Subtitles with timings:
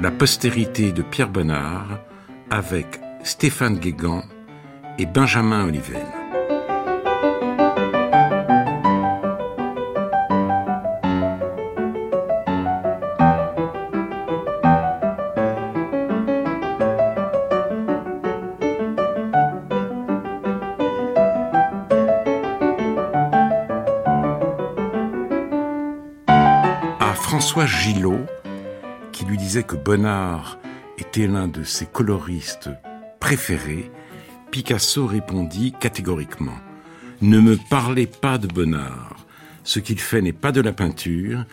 [0.00, 1.98] La postérité de Pierre Bonnard
[2.48, 2.86] avec
[3.24, 4.22] Stéphane Guégan
[4.98, 6.06] et Benjamin Oliven.
[27.26, 28.24] François Gillot,
[29.46, 30.58] disait que Bonnard
[30.98, 32.68] était l'un de ses coloristes
[33.20, 33.92] préférés,
[34.50, 36.58] Picasso répondit catégoriquement
[37.20, 39.24] Ne me parlez pas de Bonnard.
[39.62, 41.44] Ce qu'il fait n'est pas de la peinture.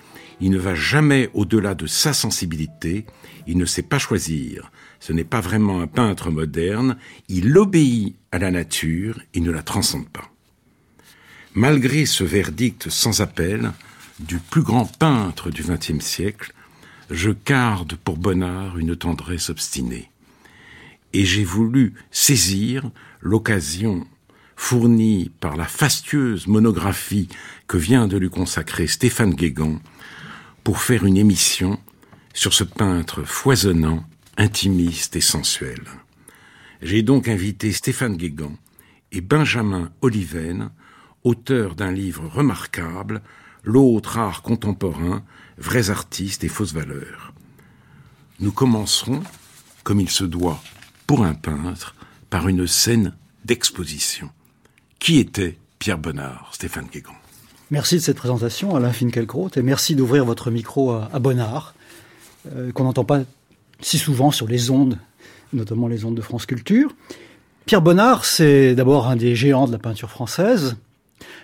[0.42, 3.06] Il ne va jamais au-delà de sa sensibilité.
[3.46, 4.72] Il ne sait pas choisir.
[5.00, 6.98] Ce n'est pas vraiment un peintre moderne.
[7.30, 9.22] Il obéit à la nature.
[9.36, 10.32] Il ne la transcende pas.
[11.54, 13.72] Malgré ce verdict sans appel,
[14.20, 16.54] du plus grand peintre du XXe siècle,
[17.14, 20.10] je garde pour Bonnard une tendresse obstinée.
[21.14, 22.90] Et j'ai voulu saisir
[23.22, 24.08] l'occasion
[24.56, 27.30] fournie par la fastueuse monographie
[27.68, 29.80] que vient de lui consacrer Stéphane Guégan
[30.64, 31.80] pour faire une émission
[32.34, 34.04] sur ce peintre foisonnant,
[34.38, 35.84] intimiste et sensuel.
[36.82, 38.58] J'ai donc invité Stéphane Guégan
[39.12, 40.72] et Benjamin Oliven,
[41.24, 43.22] auteur d'un livre remarquable,
[43.64, 45.24] l'autre art contemporain,
[45.58, 47.34] vrais artistes et fausses valeurs.
[48.40, 49.22] Nous commencerons,
[49.84, 50.62] comme il se doit
[51.08, 51.96] pour un peintre,
[52.30, 53.14] par une scène
[53.46, 54.30] d'exposition.
[55.00, 57.14] Qui était Pierre Bonnard, Stéphane Guégan?
[57.72, 61.74] Merci de cette présentation, Alain Finkielkraut, et merci d'ouvrir votre micro à, Bonnard,
[62.56, 63.22] euh, qu'on n'entend pas
[63.82, 64.98] si souvent sur les ondes,
[65.52, 66.96] notamment les ondes de France Culture.
[67.66, 70.76] Pierre Bonnard, c'est d'abord un des géants de la peinture française,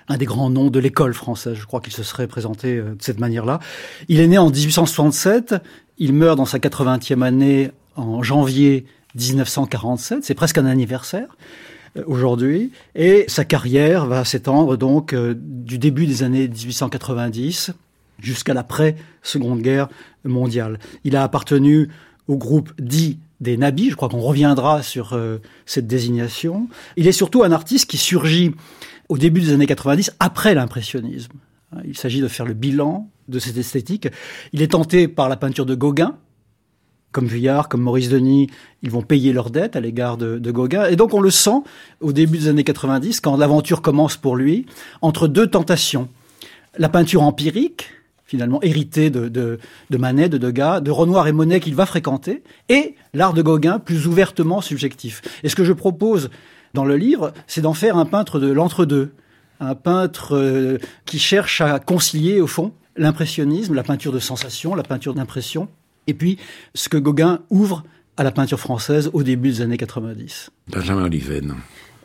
[0.08, 1.56] un des grands noms de l'école française.
[1.56, 3.60] Je crois qu'il se serait présenté euh, de cette manière-là.
[4.08, 5.56] Il est né en 1867.
[5.98, 8.86] Il meurt dans sa 80e année en janvier
[9.16, 10.24] 1947.
[10.24, 11.38] C'est presque un anniversaire
[11.98, 12.72] euh, aujourd'hui.
[12.96, 17.72] Et sa carrière va s'étendre donc euh, du début des années 1890
[18.20, 19.88] jusqu'à l'après-seconde guerre
[20.26, 20.80] mondiale.
[21.04, 21.90] Il a appartenu
[22.28, 25.18] au groupe dit des nabis, je crois qu'on reviendra sur
[25.66, 26.68] cette désignation.
[26.98, 28.54] Il est surtout un artiste qui surgit
[29.10, 31.34] au début des années 90, après l'impressionnisme.
[31.86, 34.08] Il s'agit de faire le bilan de cette esthétique.
[34.54, 36.16] Il est tenté par la peinture de Gauguin,
[37.12, 38.48] comme Vuillard, comme Maurice Denis,
[38.84, 40.86] ils vont payer leurs dettes à l'égard de, Gauguin.
[40.86, 41.62] Et donc on le sent
[42.02, 44.66] au début des années 90, quand l'aventure commence pour lui,
[45.02, 46.08] entre deux tentations.
[46.78, 47.88] La peinture empirique,
[48.26, 52.96] finalement héritée de, de, Manet, de Degas, de Renoir et Monet qu'il va fréquenter, et
[53.14, 55.22] l'art de Gauguin plus ouvertement subjectif.
[55.44, 56.30] Et ce que je propose
[56.74, 59.14] dans le livre, c'est d'en faire un peintre de l'entre-deux,
[59.60, 64.84] un peintre euh, qui cherche à concilier au fond l'impressionnisme, la peinture de sensation, la
[64.84, 65.70] peinture d'impression,
[66.08, 66.38] et puis
[66.76, 67.84] ce que Gauguin ouvre
[68.18, 70.50] à la peinture française au début des années 90.
[70.68, 71.56] Benjamin Oliven,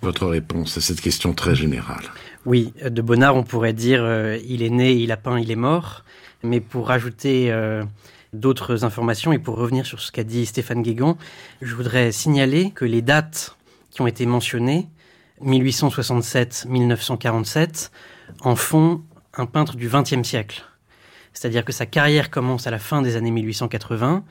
[0.03, 2.05] votre réponse à cette question très générale.
[2.47, 5.57] Oui, de Bonnard, on pourrait dire euh, il est né, il a peint, il est
[5.57, 6.05] mort.
[6.43, 7.83] Mais pour rajouter euh,
[8.35, 11.17] d'autres informations et pour revenir sur ce qu'a dit Stéphane Guégan,
[11.63, 13.57] je voudrais signaler que les dates
[13.95, 14.91] qui ont été mentionnés,
[15.43, 17.91] 1867-1947,
[18.41, 19.03] en font
[19.35, 20.65] un peintre du XXe siècle.
[21.33, 24.25] C'est-à-dire que sa carrière commence à la fin des années 1880,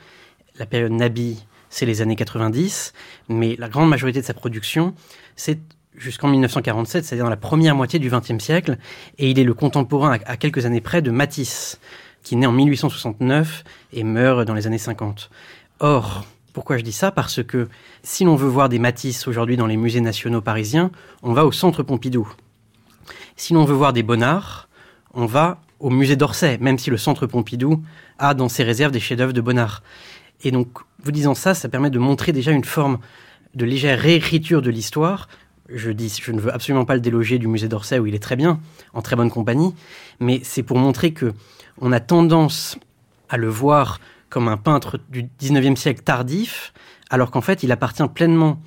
[0.58, 2.92] la période Nabi, c'est les années 90,
[3.28, 4.94] mais la grande majorité de sa production,
[5.34, 5.58] c'est
[5.96, 8.78] jusqu'en 1947, c'est-à-dire dans la première moitié du XXe siècle,
[9.18, 11.80] et il est le contemporain à quelques années près de Matisse,
[12.22, 15.30] qui naît en 1869 et meurt dans les années 50.
[15.80, 17.10] Or, pourquoi je dis ça?
[17.10, 17.68] Parce que
[18.04, 20.90] si l'on veut voir des Matisse aujourd'hui dans les musées nationaux parisiens,
[21.22, 22.32] on va au Centre Pompidou.
[23.36, 24.68] Si l'on veut voir des Bonnard,
[25.12, 27.82] on va au musée d'Orsay, même si le Centre Pompidou
[28.20, 29.82] a dans ses réserves des chefs-d'œuvre de Bonnard.
[30.44, 30.68] Et donc,
[31.02, 32.98] vous disant ça, ça permet de montrer déjà une forme
[33.56, 35.28] de légère réécriture de l'histoire.
[35.68, 38.22] Je dis, je ne veux absolument pas le déloger du musée d'Orsay où il est
[38.22, 38.60] très bien,
[38.92, 39.74] en très bonne compagnie,
[40.20, 41.32] mais c'est pour montrer que
[41.80, 42.78] on a tendance
[43.28, 43.98] à le voir
[44.34, 46.72] comme un peintre du 19e siècle tardif,
[47.08, 48.60] alors qu'en fait il appartient pleinement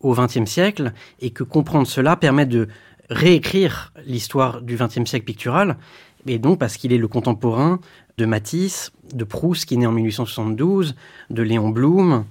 [0.00, 2.66] au 20e siècle et que comprendre cela permet de
[3.08, 5.78] réécrire l'histoire du 20e siècle pictural,
[6.26, 7.78] et donc parce qu'il est le contemporain
[8.18, 10.96] de Matisse, de Proust qui naît en 1872,
[11.30, 12.24] de Léon Blum,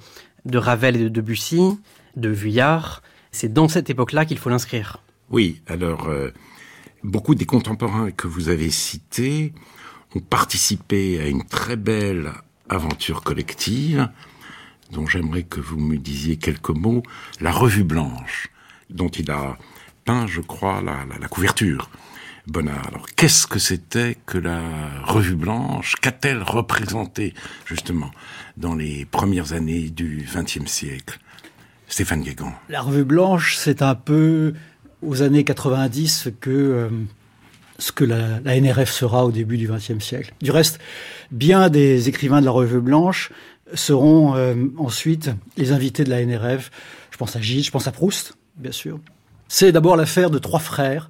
[0.44, 1.80] de Ravel et de Debussy,
[2.18, 3.04] de Vuillard.
[3.32, 4.98] C'est dans cette époque-là qu'il faut l'inscrire.
[5.30, 6.32] Oui, alors euh,
[7.06, 9.54] beaucoup des contemporains que vous avez cités
[10.14, 12.34] ont participé à une très belle
[12.72, 14.10] aventure collective,
[14.92, 17.04] dont j'aimerais que vous me disiez quelques mots,
[17.40, 18.50] la revue blanche,
[18.90, 19.58] dont il a
[20.06, 21.90] peint, je crois, la, couverture.
[22.48, 22.88] Bonnard.
[22.88, 24.62] Alors, qu'est-ce que c'était que la
[25.04, 25.96] Revue Blanche?
[26.02, 27.36] Qu'a-t-elle représenté,
[27.66, 28.10] justement,
[28.58, 31.20] dans les premières années du XXe siècle?
[31.88, 32.54] Stéphane Guégan.
[32.68, 34.54] La Revue Blanche, c'est un peu
[35.04, 36.90] aux années 90 que euh,
[37.82, 40.34] ce que la, NRF sera au début du XXe siècle.
[40.42, 40.80] Du reste,
[41.32, 43.32] bien des écrivains de la Revue Blanche
[43.74, 46.70] seront euh, ensuite les invités de la NRF.
[47.10, 49.00] Je pense à Gilles, je pense à Proust, bien sûr.
[49.48, 51.10] C'est d'abord l'affaire de trois frères,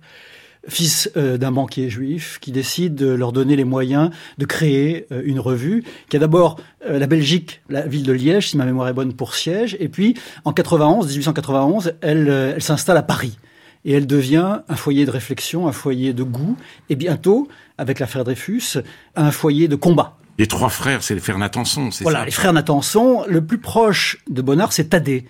[0.67, 5.39] fils euh, d'un banquier juif, qui décide de leur donner les moyens de créer une
[5.39, 6.57] revue, qui a d'abord
[6.87, 10.15] la Belgique, la ville de Liège, si ma mémoire est bonne, pour siège, et puis
[10.45, 13.37] en 91, 1891, elle, elle s'installe à Paris
[13.85, 16.57] et elle devient un foyer de réflexion, un foyer de goût,
[16.89, 17.47] et bientôt,
[17.77, 18.77] avec l'affaire Dreyfus,
[19.15, 20.17] un foyer de combat.
[20.37, 22.03] Les trois frères, c'est les frères Natanson, c'est ça?
[22.03, 23.23] Voilà, les frères Natanson.
[23.27, 25.25] Le plus proche de Bonnard, c'est Thaddée.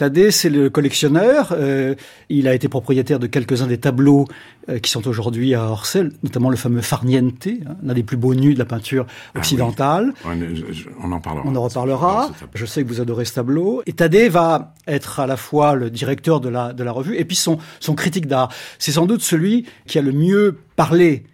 [0.00, 1.52] Thaddée, c'est le collectionneur.
[1.52, 1.94] Euh,
[2.30, 4.26] il a été propriétaire de quelques-uns des tableaux
[4.70, 8.34] euh, qui sont aujourd'hui à Orsay, notamment le fameux Farniente, hein, l'un des plus beaux
[8.34, 9.04] nus de la peinture
[9.34, 10.14] ah occidentale.
[10.24, 11.46] on, en parlera.
[11.46, 12.30] On en reparlera.
[12.54, 13.82] Je sais que vous adorez ce tableau.
[13.84, 17.26] Et Thaddée va être à la fois le directeur de la, de la revue et
[17.26, 18.48] puis son, son critique d'art.
[18.78, 21.24] C'est sans doute celui qui a le mieux parlé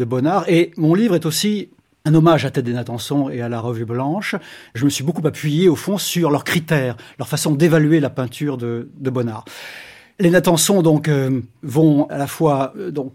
[0.00, 0.48] de Bonnard.
[0.48, 1.68] Et mon livre est aussi
[2.10, 4.34] un hommage à Ted Natanson et à la Revue Blanche.
[4.74, 8.56] Je me suis beaucoup appuyé, au fond, sur leurs critères, leur façon d'évaluer la peinture
[8.56, 9.44] de, Bonnard.
[10.18, 13.12] Les Natanson, donc, euh, vont à la fois euh, donc,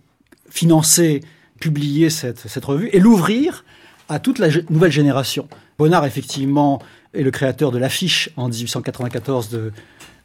[0.50, 1.22] financer,
[1.60, 3.66] publier cette, cette revue et l'ouvrir
[4.08, 5.50] à toute la nouvelle génération.
[5.78, 6.82] Bonnard, effectivement,
[7.14, 9.74] est le créateur de l'affiche en 1894 de,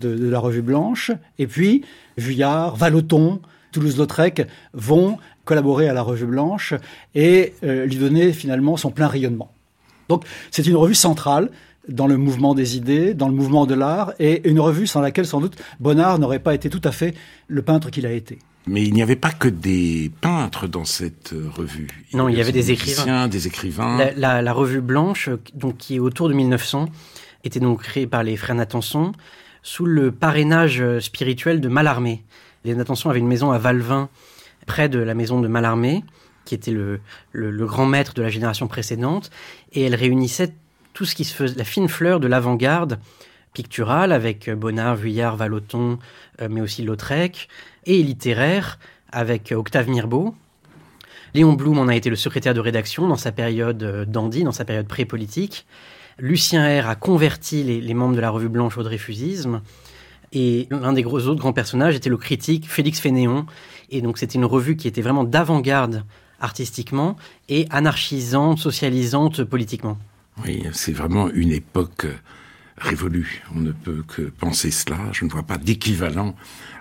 [0.01, 1.11] de, de, la Revue Blanche.
[1.41, 1.85] Et puis,
[2.17, 3.41] Vuillard, Vallotton,
[3.73, 6.75] Toulouse-Lautrec vont collaborer à la Revue Blanche
[7.15, 9.51] et euh, lui donner finalement son plein rayonnement.
[10.09, 11.51] Donc c'est une revue centrale
[11.89, 15.27] dans le mouvement des idées, dans le mouvement de l'art, et une revue sans laquelle
[15.27, 17.15] sans doute Bonnard n'aurait pas été tout à fait
[17.49, 18.39] le peintre qu'il a été.
[18.67, 21.89] Mais il n'y avait pas que des peintres dans cette euh, revue.
[22.13, 23.27] non, il y avait des écrivains.
[23.27, 24.13] Des écrivains.
[24.17, 26.87] La, la, revue blanche, donc qui est autour de 1900,
[27.43, 29.13] était donc créée par les frères Natanson
[29.63, 32.23] sous le parrainage spirituel de Mallarmé.
[32.65, 34.09] Les Natanson avaient une maison à Valvin
[34.67, 36.05] près de la maison de Mallarmé,
[36.45, 37.01] qui était le,
[37.33, 39.31] grand maître de la génération précédente,
[39.73, 40.55] et elle réunissait
[40.93, 42.99] tout ce qui se faisait, la fine fleur de l'avant-garde
[43.53, 45.99] picturale, avec Bonnard, Vuillard, Vallotton,
[46.41, 47.49] euh, mais aussi Lautrec,
[47.87, 48.79] et littéraire,
[49.11, 50.35] avec Octave Mirbeau.
[51.35, 54.53] Léon Blum en a été le secrétaire de rédaction dans sa période euh, dandy, dans
[54.53, 55.67] sa période pré-politique.
[56.19, 59.63] Lucien R a converti les, les, membres de la Revue Blanche au dreyfusisme.
[60.33, 63.47] Et l'un des gros autres grands personnages était le critique Félix Fénéon,
[63.91, 66.05] et donc c'était une revue qui était vraiment d'avant-garde
[66.41, 67.17] artistiquement
[67.49, 69.99] et anarchisante, socialisante politiquement.
[70.45, 72.07] Oui, c'est vraiment une époque
[72.79, 73.43] révolue.
[73.55, 74.99] On ne peut que penser cela.
[75.13, 76.35] Je ne vois pas d'équivalent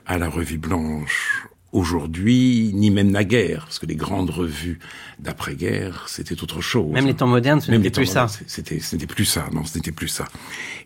[0.06, 4.80] à la revue blanche aujourd'hui, ni même naguère, parce que les grandes revues
[5.20, 6.92] d'après-guerre, c'était autre chose.
[6.92, 8.28] Même les temps modernes, ce n'était plus ça.
[8.48, 9.48] C'était, ce n'était plus ça.
[9.54, 10.26] Non, ce n'était plus ça.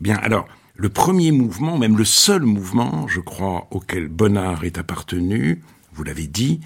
[0.02, 5.62] Bien, alors, le premier mouvement, même le seul mouvement, je crois, auquel Bonnard est appartenu,
[5.94, 6.62] vous l'avez dit,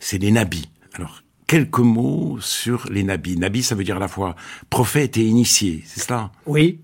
[0.00, 0.68] c'est les nabis.
[0.94, 3.38] Alors, quelques mots sur les nabis.
[3.38, 4.34] Nabi, ça veut dire à la fois
[4.68, 6.32] prophète et initié, c'est cela?
[6.46, 6.80] Oui,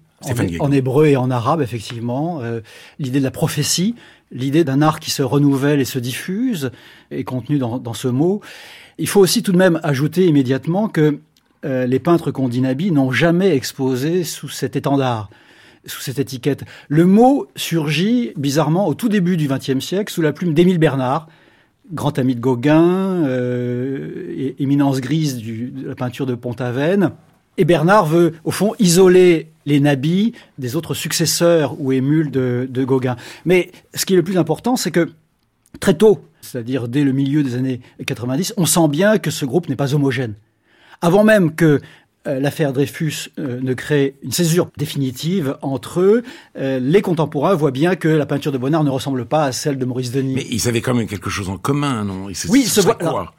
[0.60, 2.40] en, hébreu et en arabe, effectivement.
[2.42, 2.60] Euh,
[3.00, 3.96] l'idée de la prophétie,
[4.30, 6.70] l'idée d'un art qui se renouvelle et se diffuse,
[7.10, 8.40] est contenue dans, ce mot.
[8.98, 11.18] Il faut aussi tout de même ajouter immédiatement que
[11.64, 15.28] euh, les peintres qu'on dit nabis n'ont jamais exposé sous cet étendard
[15.86, 16.64] sous cette étiquette.
[16.88, 21.28] Le mot surgit bizarrement au tout début du XXe siècle sous la plume d'Émile Bernard,
[21.92, 27.10] grand ami de Gauguin, euh, éminence grise de la peinture de Pont-Aven.
[27.58, 32.84] Et Bernard veut, au fond, isoler les nabis des autres successeurs ou émules de, de
[32.84, 33.16] Gauguin.
[33.44, 35.10] Mais ce qui est le plus important, c'est que
[35.80, 39.68] très tôt, c'est-à-dire dès le milieu des années 90, on sent bien que ce groupe
[39.68, 40.34] n'est pas homogène.
[41.00, 41.80] Avant même que
[42.26, 46.22] l'affaire Dreyfus euh, ne crée une césure définitive entre eux.
[46.58, 49.78] Euh, les contemporains voient bien que la peinture de Bonnard ne ressemble pas à celle
[49.78, 50.34] de Maurice Denis.
[50.34, 52.26] Mais ils avaient quand même quelque chose en commun, non?
[52.48, 52.80] Oui, se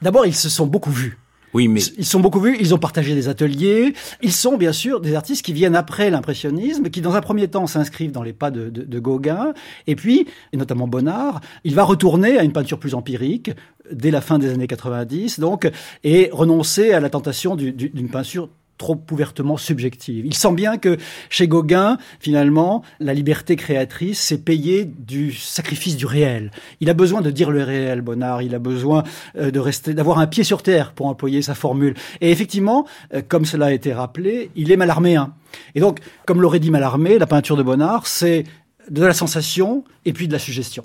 [0.02, 1.18] D'abord, ils se sont beaucoup vus.
[1.54, 3.94] Oui, mais ils sont beaucoup vus, ils ont partagé des ateliers.
[4.22, 7.68] Ils sont bien sûr des artistes qui viennent après l'impressionnisme, qui dans un premier temps
[7.68, 9.54] s'inscrivent dans les pas de, de, de, Gauguin,
[9.86, 13.52] et puis, et notamment Bonnard, il va retourner à une peinture plus empirique
[13.92, 15.70] dès la fin des années 90, donc,
[16.02, 20.26] et renoncer à la tentation d'une peinture trop ouvertement subjective.
[20.26, 20.96] Il sent bien que
[21.30, 26.50] chez Gauguin, finalement, la liberté créatrice, c'est payer du sacrifice du réel.
[26.80, 28.42] Il a besoin de dire le réel, Bonnard.
[28.42, 29.04] Il a besoin
[29.36, 31.94] euh, de rester, d'avoir un pied sur terre, pour employer sa formule.
[32.20, 35.34] Et effectivement, euh, comme cela a été rappelé, il est malarméen.
[35.74, 38.44] Et donc, comme l'aurait dit Malarmé, la peinture de Bonnard, c'est
[38.90, 40.84] de la sensation et puis de la suggestion.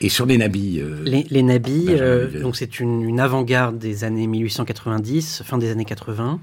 [0.00, 4.04] Et sur les nabis euh, les, les, nabis, euh, donc c'est une, une avant-garde des
[4.04, 6.40] années 1890, fin des années 80,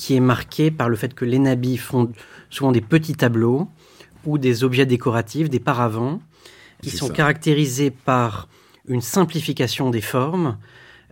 [0.00, 2.10] qui est marquée par le fait que les nabis font
[2.48, 3.68] souvent des petits tableaux
[4.24, 6.22] ou des objets décoratifs, des paravents,
[6.82, 8.48] qui sont caractérisés par
[8.88, 10.56] une simplification des formes,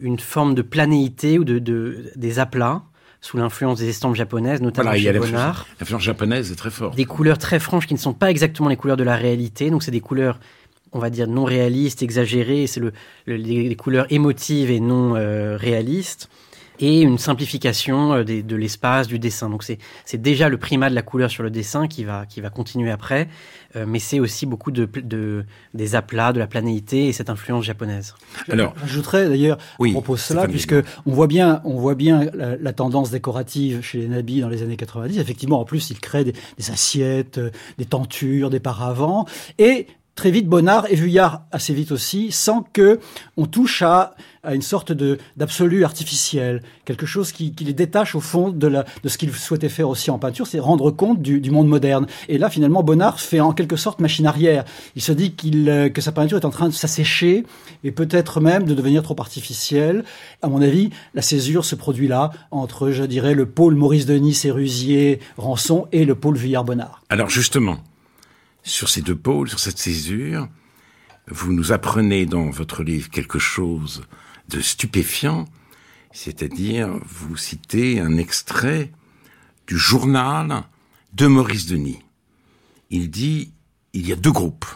[0.00, 2.82] une forme de planéité ou de, de des aplats
[3.20, 5.66] sous l'influence des estampes japonaises, notamment chez Bonnard.
[5.80, 6.96] L'influence japonaise est très forte.
[6.96, 9.68] Des couleurs très franches qui ne sont pas exactement les couleurs de la réalité.
[9.68, 10.40] Donc c'est des couleurs,
[10.92, 12.66] on va dire, non réalistes, exagérées.
[12.66, 12.94] C'est le,
[13.26, 16.30] les, couleurs émotives et non euh, réalistes
[16.80, 19.50] et une simplification euh, de, l'espace, du dessin.
[19.50, 22.50] Donc c'est déjà le primat de la couleur sur le dessin qui va, qui va
[22.50, 23.28] continuer après,
[23.76, 25.44] euh, mais c'est aussi beaucoup de, de,
[25.74, 28.14] des aplats, de la planéité et cette influence japonaise.
[28.50, 30.74] Alors, j'ajouterais d'ailleurs oui, à propos de cela, puisque
[31.06, 34.76] on voit bien, on voit bien la, tendance décorative chez les nabis dans les années
[34.76, 35.18] 90.
[35.18, 39.26] Effectivement, en plus, ils créent des, des assiettes, euh, des tentures, des paravents,
[39.58, 39.86] et
[40.18, 42.98] très vite Bonnard et Vuillard assez vite aussi, sans que
[43.36, 44.16] on touche à,
[44.48, 44.92] à une sorte
[45.36, 49.34] d'absolu artificiel, quelque chose qui, qui, les détache au fond de, la, de ce qu'ils
[49.34, 52.06] souhaitaient faire aussi en peinture, c'est rendre compte du, du, monde moderne.
[52.30, 54.64] Et là, finalement, Bonnard fait en quelque sorte machine arrière.
[54.96, 57.44] Il se dit qu'il euh, que sa peinture est en train de s'assécher
[57.84, 60.02] et peut-être même de devenir trop artificielle.
[60.40, 64.32] À mon avis, la césure se produit là entre, je dirais, le pôle Maurice Denis,
[64.32, 67.02] Sérusier, Rançon et le pôle Vuillard-Bonnard.
[67.10, 67.76] Alors justement,
[68.62, 70.48] sur ces deux pôles, sur cette césure,
[71.26, 74.04] vous nous apprenez dans votre livre quelque chose
[74.48, 75.46] de stupéfiant,
[76.12, 78.90] c'est-à-dire vous citez un extrait
[79.66, 80.64] du journal
[81.12, 82.00] de Maurice Denis.
[82.90, 83.52] Il dit
[83.92, 84.66] il y a deux groupes.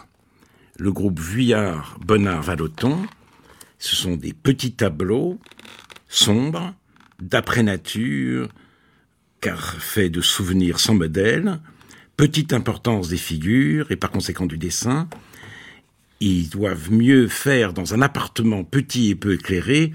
[0.77, 3.05] Le groupe Vuillard, Bonnard, Valoton,
[3.79, 5.39] ce sont des petits tableaux
[6.07, 6.73] sombres,
[7.19, 8.49] d'après nature,
[9.41, 11.59] car faits de souvenirs sans modèle,
[12.17, 15.07] petite importance des figures et par conséquent du dessin.
[16.25, 19.91] Ils doivent mieux faire dans un appartement petit et peu éclairé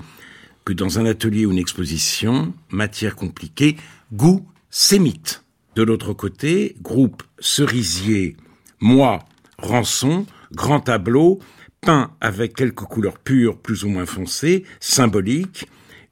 [0.66, 3.78] que dans un atelier ou une exposition, matière compliquée,
[4.12, 5.42] goût sémite.
[5.75, 8.37] De l'autre côté, groupe cerisier,
[8.78, 9.20] moi,
[9.56, 11.38] rançon, grand tableau,
[11.80, 15.66] peint avec quelques couleurs pures plus ou moins foncées, symboliques,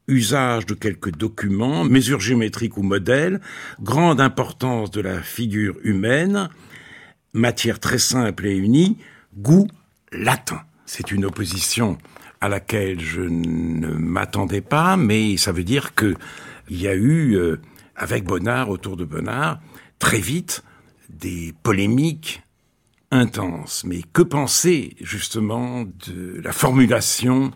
[0.09, 3.43] usage de quelques documents, mesures géométriques ou modèles,
[3.83, 6.49] grande importance de la figure humaine,
[7.35, 8.97] matière très simple et unie,
[9.37, 9.69] goût
[10.17, 10.61] latin.
[10.87, 11.99] C'est une opposition
[12.41, 16.15] à laquelle je ne m'attendais pas, mais ça veut dire que
[16.69, 17.61] il y a eu, euh,
[17.95, 19.61] avec Bonnard, autour de Bonnard,
[19.99, 20.63] très vite,
[21.09, 22.43] des polémiques
[23.11, 23.85] intenses.
[23.87, 27.53] Mais que penser justement de la formulation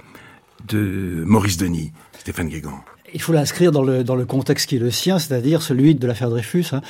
[0.67, 2.85] de Maurice Denis Stéphane Guégan?
[3.13, 6.07] Il faut l'inscrire dans le, dans le contexte qui est le sien, c'est-à-dire celui de
[6.07, 6.67] l'affaire Dreyfus.
[6.73, 6.81] Hein.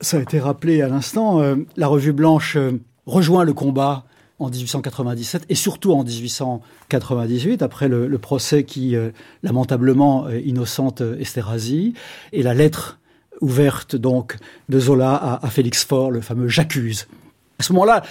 [0.00, 1.40] Ça a été rappelé à l'instant.
[1.40, 2.72] Euh, la revue Blanche euh,
[3.06, 4.04] rejoint le combat
[4.38, 9.10] en 1897 et surtout en 1898, après le, procès qui euh,
[9.42, 11.94] lamentablement innocente Esterhazy
[12.32, 12.98] et la lettre
[13.40, 14.36] ouverte donc
[14.68, 17.06] de Zola à, Félix Faure, le fameux J'accuse.
[17.58, 18.02] À ce moment-là,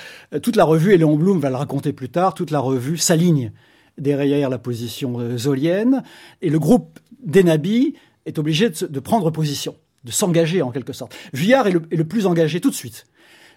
[0.41, 3.51] toute la revue, et Léon Blum va le raconter plus tard, toute la revue s'aligne
[3.97, 6.03] derrière la position euh, zolienne,
[6.41, 11.15] et le groupe d'Enabi est obligé de, prendre position, de s'engager en quelque sorte.
[11.33, 13.05] Vuillard est le, plus engagé tout de suite.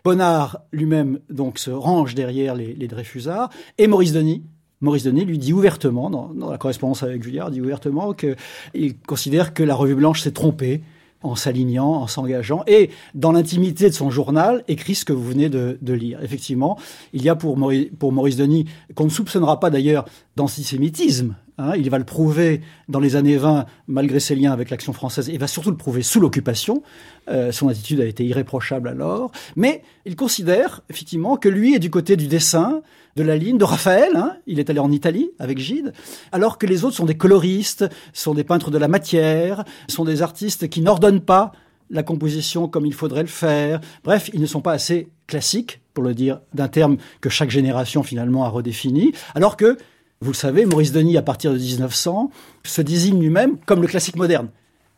[0.05, 4.43] Bonnard lui-même donc se range derrière les, Dreyfusards, et Maurice Denis,
[4.81, 9.63] Maurice Denis lui dit ouvertement, dans, la correspondance avec Vuillard, dit ouvertement qu'il considère que
[9.63, 10.83] la Revue Blanche s'est trompée
[11.23, 15.51] en s'alignant, en s'engageant, et dans l'intimité de son journal, écrit ce que vous venez
[15.51, 16.23] de, lire.
[16.23, 16.79] Effectivement,
[17.13, 18.65] il y a pour Maurice Denis,
[18.95, 23.67] qu'on ne soupçonnera pas d'ailleurs d'antisémitisme, hein, il va le prouver dans les années 20,
[23.89, 26.83] malgré ses liens avec l'action française, et va surtout le prouver sous l'occupation.
[27.29, 31.91] Euh, son attitude a été irréprochable alors, mais il considère effectivement que lui est du
[31.91, 32.83] côté du dessin,
[33.17, 34.13] de la ligne de Raphaël.
[34.15, 35.93] Hein, il est allé en Italie avec Gide,
[36.33, 40.23] alors que les autres sont des coloristes, sont des peintres de la matière, sont des
[40.23, 41.53] artistes qui n'ordonnent pas
[41.91, 43.81] la composition comme il faudrait le faire.
[44.05, 48.03] Bref, ils ne sont pas assez classiques, pour le dire d'un terme que chaque génération
[48.03, 49.77] finalement a redéfini, alors que,
[50.23, 52.31] vous le savez, Maurice Denis, à partir de 1900,
[52.63, 54.49] se désigne lui-même comme le classique moderne.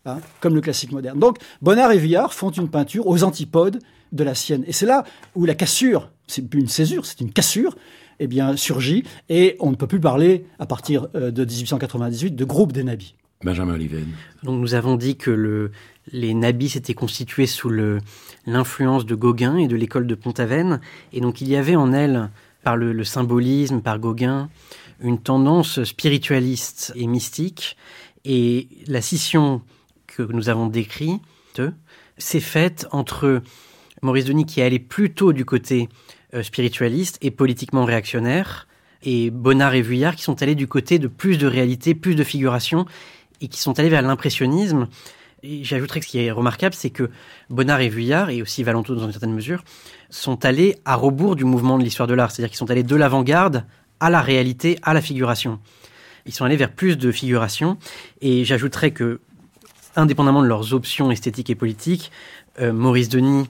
[0.05, 1.21] Hein, comme le classique moderne.
[1.21, 3.79] Donc, Bonnard et Villard font une peinture aux antipodes
[4.11, 4.65] de la sienne.
[4.67, 5.05] Et c'est là
[5.37, 7.77] où la cassure, c'est plus une césure, c'est une cassure,
[8.19, 12.45] eh bien, surgit, et on ne peut plus parler, à partir euh, de 1898, de
[12.45, 13.15] groupe des nabis.
[13.45, 14.09] Benjamin Oliven.
[14.43, 15.71] Donc nous avons dit que le,
[16.11, 17.71] les nabis s'étaient constitués sous
[18.45, 20.81] l'influence de Gauguin et de l'école de Pont-Aven,
[21.13, 22.29] et donc il y avait en elle,
[22.65, 24.49] par le, le symbolisme, par Gauguin,
[25.03, 27.77] une tendance spiritualiste et mystique,
[28.25, 29.63] et la scission
[30.07, 31.63] que nous avons décrite
[32.19, 33.43] s'est faite entre
[34.03, 35.89] Maurice Denis qui est allé plutôt du côté
[36.35, 38.69] euh, spiritualiste et politiquement réactionnaire,
[39.03, 42.25] et Bonnard et Vuillard qui sont allés du côté de plus de réalité, plus de
[42.25, 42.87] figuration,
[43.41, 44.89] et qui sont allés vers l'impressionnisme.
[45.43, 47.11] J'ajouterais que ce qui est remarquable, c'est que
[47.51, 49.65] Bonnard et Vuillard, et aussi Valentour dans une certaine mesure,
[50.09, 52.31] sont allés à rebours du mouvement de l'histoire de l'art.
[52.31, 53.65] C'est-à-dire qu'ils sont allés de l'avant-garde
[54.03, 55.61] à la réalité, à la figuration.
[56.27, 57.79] Ils sont allés vers plus de figuration.
[58.21, 59.21] Et j'ajouterais que,
[59.95, 62.11] indépendamment de leurs options esthétiques et politiques,
[62.61, 63.47] euh, Maurice Denis,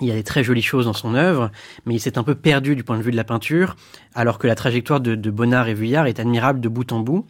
[0.00, 1.52] il y a des très jolies choses dans son œuvre,
[1.86, 3.76] mais il s'est un peu perdu du point de vue de la peinture,
[4.16, 7.24] alors que la trajectoire de, de Bonnard et Vuillard est admirable de bout en bout.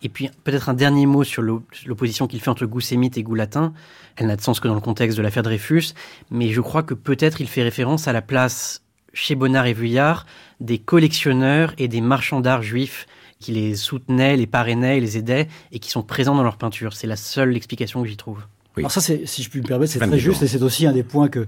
[0.00, 3.34] Et puis peut-être un dernier mot sur l'opposition qu'il fait entre goût sémite et goût
[3.34, 3.74] latin.
[4.16, 5.92] Elle n'a de sens que dans le contexte de l'affaire Dreyfus,
[6.30, 8.82] mais je crois que peut-être il fait référence à la place
[9.18, 10.26] chez Bonnard et Vuillard
[10.60, 13.06] des collectionneurs et des marchands d'art juifs
[13.40, 16.92] qui les soutenaient, les parrainaient, les aidaient et qui sont présents dans leur peinture.
[16.94, 18.40] C'est la seule explication que j'y trouve.
[18.76, 21.02] Alors ça, si je puis me permettre, c'est très juste et c'est aussi un des
[21.02, 21.46] points que,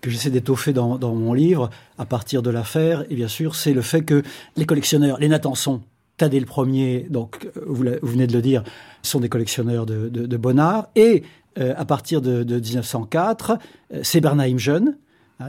[0.00, 3.04] que j'essaie d'étoffer dans, dans, mon livre à partir de l'affaire.
[3.10, 4.22] Et bien sûr, c'est le fait que
[4.56, 5.82] les collectionneurs, les Natanson,
[6.18, 8.62] Tadé le Premier, donc vous, venez de le dire,
[9.02, 10.88] sont des collectionneurs de, de, de Bonnard.
[10.94, 11.24] Et
[11.58, 13.58] euh, à partir de, de 1904,
[13.92, 14.96] euh, c'est Bernheim jeune,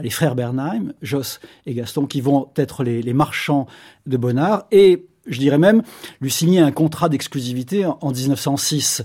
[0.02, 3.66] les frères Bernheim, Joss et Gaston, qui vont être les, marchands
[4.06, 4.66] de Bonnard.
[4.70, 5.82] Et je dirais même
[6.20, 9.04] lui signer un contrat d'exclusivité en, en 1906.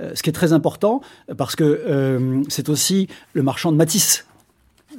[0.00, 1.02] Euh, ce qui est très important
[1.38, 4.26] parce que euh, c'est aussi le marchand de Matisse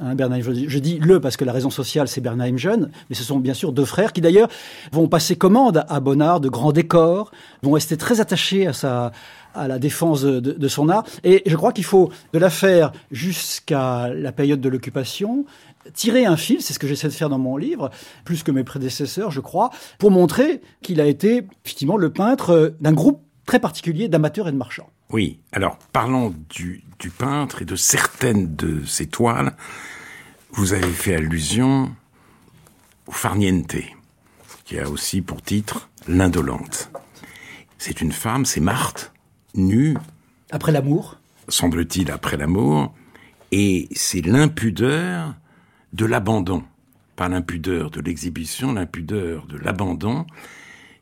[0.01, 3.39] Hein, je, dis le parce que la raison sociale, c'est Bernheim jeune, mais ce sont
[3.39, 4.49] bien sûr deux frères qui d'ailleurs
[4.91, 7.31] vont passer commande à Bonnard de grands décors,
[7.63, 9.11] vont rester très attachés à sa
[9.53, 11.05] à la défense de, son art.
[11.23, 15.45] Et je crois qu'il faut de l'affaire jusqu'à la période de l'occupation
[15.93, 17.91] tirer un fil, c'est ce que j'essaie de faire dans mon livre,
[18.23, 22.93] plus que mes prédécesseurs, je crois, pour montrer qu'il a été effectivement le peintre d'un
[22.93, 24.89] groupe très particulier d'amateurs et de marchands.
[25.12, 29.55] Oui, alors parlons du, du, peintre et de certaines de ses toiles.
[30.51, 31.95] Vous avez fait allusion
[33.07, 33.75] au Farniente,
[34.63, 36.91] qui a aussi pour titre L'Indolente.
[37.77, 39.13] C'est une femme, c'est Marthe,
[39.53, 39.95] nue.
[40.51, 42.94] Après l'amour Semble-t-il après l'amour.
[43.51, 45.35] Et c'est l'impudeur
[45.94, 46.63] de l'abandon.
[47.15, 50.25] Pas l'impudeur de l'exhibition, l'impudeur de l'abandon,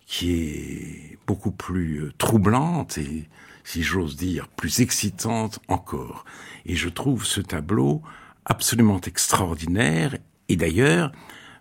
[0.06, 3.30] qui est beaucoup plus troublante et
[3.64, 6.26] si j'ose dire, plus excitante encore.
[6.66, 8.02] Et je trouve ce tableau
[8.46, 10.18] absolument extraordinaire.
[10.50, 11.12] Et d'ailleurs,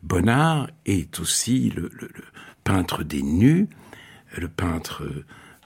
[0.02, 1.90] Bonnard est aussi le,
[2.64, 3.68] peintre des nus,
[4.36, 5.04] le peintre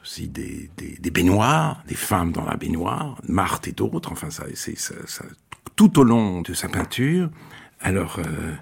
[0.02, 4.12] aussi des, des, baignoires, des femmes dans la baignoire, Marthe et d'autres.
[4.12, 4.94] Enfin, ça, c'est ça,
[5.74, 7.30] tout au long de sa peinture.
[7.80, 8.54] Alors, euh,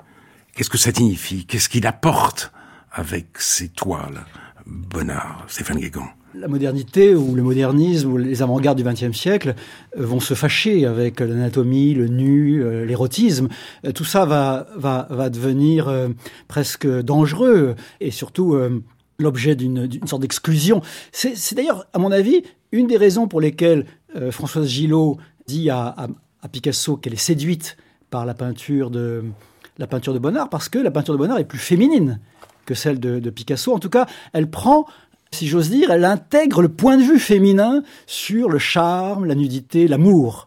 [0.54, 1.46] qu'est-ce que ça signifie?
[1.46, 2.52] Qu'est-ce qu'il apporte
[2.92, 4.24] avec ses toiles,
[4.66, 6.08] Bonnard, Stéphane Guégan?
[6.37, 9.55] La modernité ou le modernisme ou les avant-gardes du XXe siècle
[9.99, 13.49] euh, vont se fâcher avec l'anatomie, le nu, euh, l'érotisme.
[13.85, 15.92] Euh, tout ça va, va, va devenir
[16.49, 18.57] presque dangereux et surtout
[19.18, 20.83] l'objet d'une sorte d'exclusion.
[21.12, 22.42] C'est d'ailleurs, à mon avis,
[22.73, 23.87] une des raisons pour lesquelles
[24.31, 25.94] Françoise Gillot dit à,
[26.42, 27.77] à, Picasso qu'elle est séduite
[28.11, 29.25] par la peinture de
[29.79, 32.20] la peinture de Bonnard, parce que la peinture de Bonnard est plus féminine
[32.64, 33.73] que celle de, de Picasso.
[33.73, 34.87] En tout cas, elle prend
[35.35, 39.88] si j'ose dire, elle intègre le point de vue féminin sur le charme, la nudité,
[39.88, 40.47] l'amour.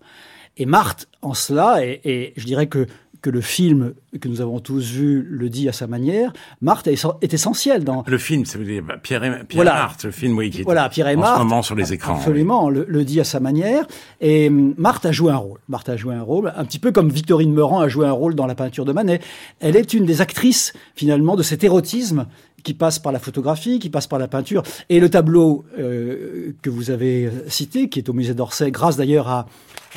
[0.57, 2.87] Et Marthe, en cela, et, je dirais que,
[3.21, 7.33] que le film que nous avons tous vu le dit à sa manière, Marthe est,
[7.33, 8.03] essentielle dans...
[8.07, 10.63] Le film, ça veut dire bah, Pierre et, Pierre Marthe, le film, oui, qui est
[10.63, 12.15] voilà, Pierre et en Marthe, ce moment sur les écrans.
[12.15, 13.85] Absolument, le, dit à sa manière.
[14.21, 15.59] Et hum, Marthe a joué un rôle.
[15.67, 18.33] Marthe a joué un rôle, un petit peu comme Victorine Meurant a joué un rôle
[18.33, 19.19] dans la peinture de Manet.
[19.59, 22.25] Elle est une des actrices, finalement, de cet érotisme
[22.63, 24.63] qui passe par la photographie, qui passe par la peinture.
[24.89, 29.27] Et le tableau euh, que vous avez cité, qui est au musée d'Orsay, grâce d'ailleurs
[29.27, 29.45] à,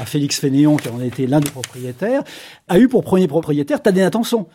[0.04, 2.22] Félix Fénéon, qui en a été l'un des propriétaires,
[2.68, 4.46] a eu pour premier propriétaire Tadé Natanson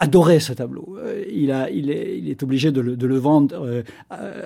[0.00, 0.98] adorait ce tableau.
[0.98, 3.82] Euh, il, a, il, est, il est obligé de le, de le vendre euh,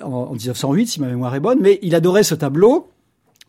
[0.02, 2.90] en, en 1908, si ma mémoire est bonne, mais il adorait ce tableau.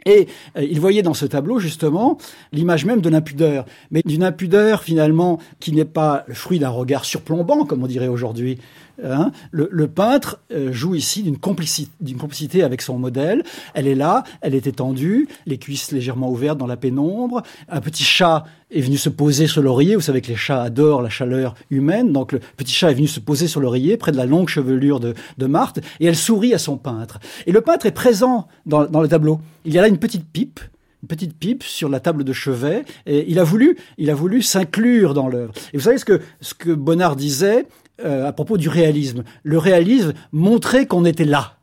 [0.06, 2.18] Et euh, il voyait dans ce tableau justement
[2.52, 7.06] l'image même de l'impudeur, mais d'une impudeur finalement qui n'est pas le fruit d'un regard
[7.06, 8.60] surplombant, comme on dirait aujourd'hui,
[9.04, 13.44] Hein, le, peintre euh, joue ici d'une complicité, avec son modèle.
[13.74, 17.44] Elle est là, elle est étendue, les cuisses légèrement ouvertes dans la pénombre.
[17.70, 19.96] Un petit chat est venu se poser sur l'oreiller.
[19.96, 22.12] Vous savez que les chats adorent la chaleur humaine.
[22.12, 25.00] Donc le petit chat est venu se poser sur l'oreiller près de la longue chevelure
[25.00, 25.14] de,
[25.48, 27.20] Marthe et elle sourit à son peintre.
[27.48, 29.40] Et le peintre est présent dans, le tableau.
[29.66, 30.60] Il y a là une petite pipe
[31.02, 34.42] une petite pipe sur la table de chevet et il a voulu il a voulu
[34.42, 35.54] s'inclure dans l'œuvre.
[35.72, 37.66] Et vous savez ce que Bonnard disait,
[38.04, 39.24] euh, à propos du réalisme.
[39.44, 41.56] Le réalisme montrait qu'on était là.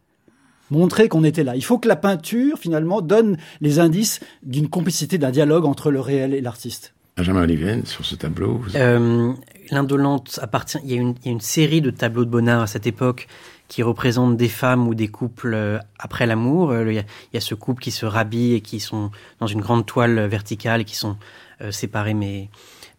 [0.71, 1.55] Montrer qu'on était là.
[1.55, 6.01] Il faut que la peinture, finalement, donne les indices d'une complicité, d'un dialogue entre le
[6.01, 6.93] réel et l'artiste.
[7.17, 9.33] Benjamin Olivier, sur ce tableau euh,
[9.71, 10.79] l'indolente appartient.
[10.85, 12.87] Il y, a une, il y, a une, série de tableaux de Bonnard à cette
[12.87, 13.27] époque
[13.69, 16.75] qui représentent des femmes ou des couples euh, après l'amour.
[16.77, 19.47] Il, y, a, il y a ce couple qui se rhabille et qui sont dans
[19.47, 21.17] une grande toile verticale et qui sont
[21.63, 22.51] euh, séparés mais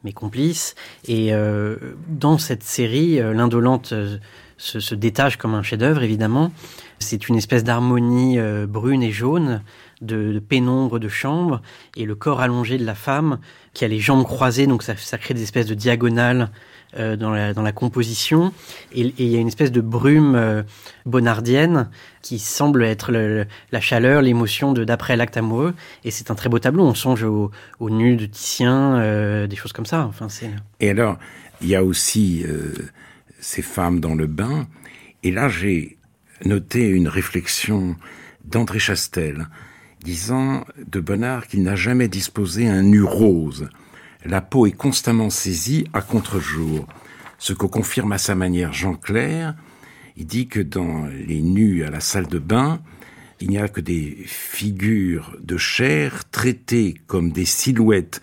[0.08, 0.74] mes complices.
[1.06, 1.76] Et euh,
[2.08, 4.18] dans cette série, euh, l'indolente euh,
[4.58, 6.52] se, détache comme un chef-d'œuvre, évidemment.
[7.00, 9.62] C'est une espèce d'harmonie brune et jaune,
[10.02, 11.62] de, pénombre de chambre,
[11.96, 13.38] et le corps allongé de la femme,
[13.74, 16.50] qui a les jambes croisées, donc ça, crée des espèces de diagonales
[16.96, 18.54] dans, la, dans la composition.
[18.94, 20.64] Et il y a une espèce de brume euh,
[21.06, 21.90] bonardienne
[22.22, 25.74] qui semble être la chaleur, l'émotion d'après l'acte amoureux.
[26.04, 26.84] Et c'est un très beau tableau.
[26.84, 30.06] On songe au, au nu de Titien, euh, des choses comme ça.
[30.06, 30.28] Enfin.
[30.80, 31.18] Et alors,
[31.62, 32.74] il y a aussi euh,
[33.40, 34.68] ces femmes dans le bain.
[35.24, 35.98] Et là, j'ai
[36.46, 37.96] noté une réflexion
[38.46, 39.48] d'André Chastel
[40.04, 43.70] disant de Bonnard qu'il n'a jamais disposé un nu rose.
[44.26, 46.88] La peau est constamment saisie à contre-jour.
[47.38, 49.56] Ce que confirme à sa manière Jean Clair,
[50.16, 52.82] il dit que dans les nus à la salle de bain,
[53.40, 58.22] il n'y a que des figures de chair traitées comme des silhouettes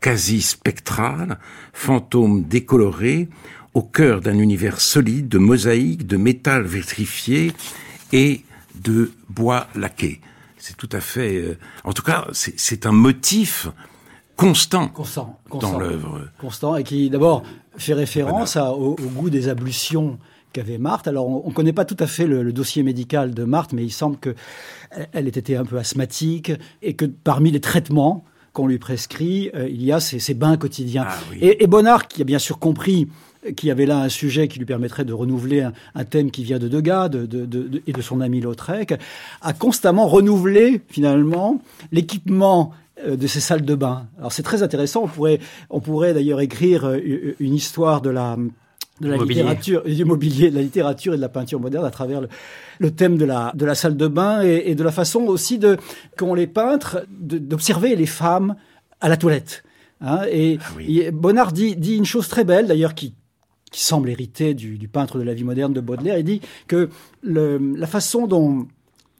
[0.00, 1.38] quasi spectrales,
[1.72, 3.28] fantômes décolorés,
[3.74, 7.52] au cœur d'un univers solide de mosaïques, de métal vitrifié
[8.12, 8.42] et
[8.74, 10.20] de bois laqué.
[10.58, 11.36] C'est tout à fait...
[11.36, 13.68] Euh, en tout cas, c'est un motif
[14.36, 16.28] constant, constant, constant dans l'œuvre.
[16.38, 17.42] Constant, et qui d'abord
[17.76, 20.18] fait référence à, au, au, goût des ablutions
[20.52, 21.08] qu'avait Marthe.
[21.08, 23.84] Alors, on ne connaît pas tout à fait le, le, dossier médical de Marthe, mais
[23.84, 29.50] il semble qu'elle était un peu asthmatique et que parmi les traitements qu'on lui prescrit,
[29.54, 31.06] euh, il y a ces, ces bains quotidiens.
[31.08, 31.38] Ah, oui.
[31.40, 33.08] et, et, Bonnard, qui a bien sûr compris
[33.56, 36.44] qu'il y avait là un sujet qui lui permettrait de renouveler un, un thème qui
[36.44, 38.94] vient de Degas de, de, de, et de son ami Lautrec,
[39.40, 42.72] a constamment renouvelé finalement l'équipement
[43.06, 44.06] de ces salles de bain.
[44.18, 45.04] Alors c'est très intéressant.
[45.04, 48.36] On pourrait, on pourrait d'ailleurs écrire euh, une histoire de la
[49.00, 49.42] de la mobilier.
[49.42, 52.28] littérature, du mobilier, de la littérature et de la peinture moderne à travers le,
[52.78, 55.58] le thème de la, de la salle de bain et, et de la façon aussi
[55.58, 55.76] de
[56.16, 58.54] qu'ont les peintres d'observer les femmes
[59.00, 59.64] à la toilette.
[60.00, 61.00] Hein, et, ah oui.
[61.00, 63.14] et, Bonnard dit, dit, une chose très belle, d'ailleurs, qui,
[63.70, 66.18] qui semble hériter du, du, peintre de la vie moderne de Baudelaire.
[66.18, 66.90] Il dit que
[67.22, 68.68] le, la façon dont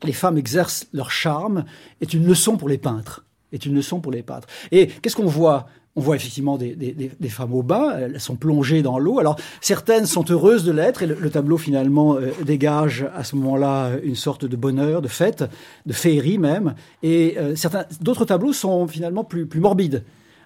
[0.05, 1.65] les femmes exercent leur charme
[2.01, 4.49] est une leçon pour les peintres est une leçon pour les peintres.
[4.71, 5.67] Et qu'est-ce qu'on voit?
[5.95, 9.19] On voit effectivement des, des, femmes au bain, elles sont plongées dans l'eau.
[9.19, 13.37] Alors certaines sont heureuses de l'être et le, le, tableau finalement euh, dégage à ce
[13.37, 15.45] moment-là une sorte de bonheur, de fête,
[15.85, 16.75] de féerie même.
[17.03, 20.03] Et euh, certains d'autres tableaux sont finalement plus, plus morbides.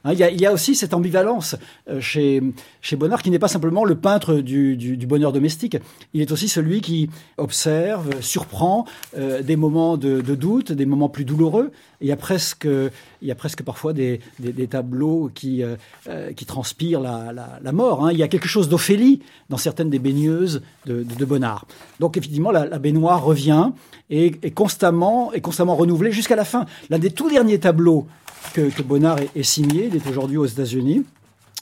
[0.07, 1.57] Hein, il, y a, aussi cette ambivalence
[1.91, 2.41] euh, chez,
[2.81, 5.79] chez Bonnard qui n'est pas simplement le peintre du, du, bonheur domestique.
[6.15, 8.87] Il est aussi celui qui observe, surprend
[9.19, 11.73] euh, des moments de, doute, des moments plus douloureux.
[12.01, 16.45] Il y a presque, il y a presque parfois des, des, tableaux qui, euh, qui
[16.45, 18.07] transpirent la, la, la mort.
[18.07, 18.13] Hein.
[18.13, 21.67] Il y a quelque chose d'Ophélie dans certaines des baigneuses de, de, Bonnard.
[21.99, 23.71] Donc effectivement, la, la baignoire revient
[24.09, 26.67] et constamment, est constamment renouvelée jusqu'à la fin.
[26.91, 28.07] L'un des tout derniers tableaux
[28.55, 29.87] que, Bonnard est, signé.
[29.87, 31.05] Il est aujourd'hui aux États-Unis.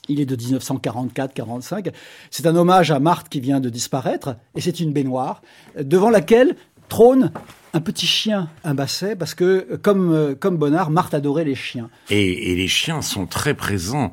[0.09, 1.93] Il est de 1944-45.
[2.31, 5.41] C'est un hommage à Marthe qui vient de disparaître, et c'est une baignoire
[5.79, 6.57] devant laquelle
[6.89, 7.33] trône
[7.73, 11.89] un petit chien, un basset, parce que comme, comme Bonnard, Marthe adorait les chiens.
[12.11, 14.13] Et, et les chiens sont très présents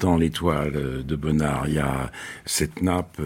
[0.00, 1.68] dans l'étoile de Bonnard.
[1.68, 2.10] Il y a
[2.46, 3.20] cette nappe,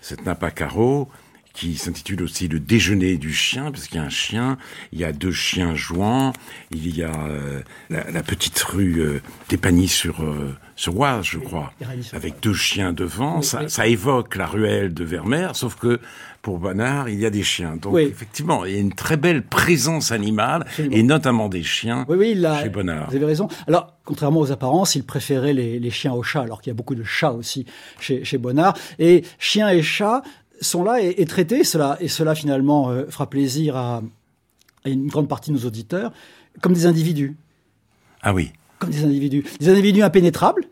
[0.00, 1.08] cette nappe à carreaux
[1.52, 4.56] qui s'intitule aussi Le déjeuner du chien, parce qu'il y a un chien,
[4.92, 6.32] il y a deux chiens jouant,
[6.70, 11.38] il y a euh, la, la, petite rue euh, d'Épagny sur, euh, sur Oise, je
[11.38, 11.72] crois,
[12.12, 13.38] avec deux chiens devant.
[13.38, 13.70] Oui, ça, oui.
[13.70, 16.00] ça, évoque la ruelle de Vermeer, sauf que
[16.42, 17.76] pour Bonnard, il y a des chiens.
[17.76, 18.02] Donc oui.
[18.04, 20.96] effectivement, il y a une très belle présence animale, Absolument.
[20.96, 23.10] et notamment des chiens chez Bonnard.
[23.10, 23.48] Vous avez raison.
[23.66, 26.74] Alors, contrairement aux apparences, il préférait les, les chiens aux chats, alors qu'il y a
[26.74, 27.66] beaucoup de chats aussi
[28.00, 28.74] chez, chez Bonnard.
[28.98, 30.22] Et chiens et chats,
[30.60, 34.02] sont là et, et traités, cela, et cela finalement euh, fera plaisir à,
[34.84, 36.12] à, une grande partie de nos auditeurs,
[36.60, 37.36] comme des individus.
[38.22, 38.52] Ah oui.
[38.78, 39.44] Comme des individus.
[39.58, 40.64] Des individus impénétrables.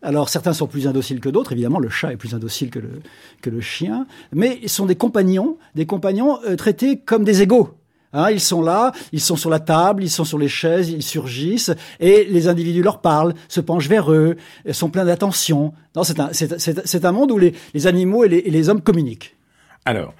[0.00, 3.00] Alors certains sont plus indociles que d'autres, évidemment le chat est plus indocile que le,
[3.42, 7.70] que le chien, mais ils sont des compagnons, des compagnons euh, traités comme des égaux.
[8.12, 11.02] Hein, ils sont là, ils sont sur la table, ils sont sur les chaises, ils
[11.02, 14.36] surgissent, et les individus leur parlent, se penchent vers eux,
[14.72, 15.74] sont pleins d'attention.
[16.02, 19.36] C'est un, c'est, un monde où les, animaux et les, et les hommes communiquent.
[19.84, 20.14] Alors,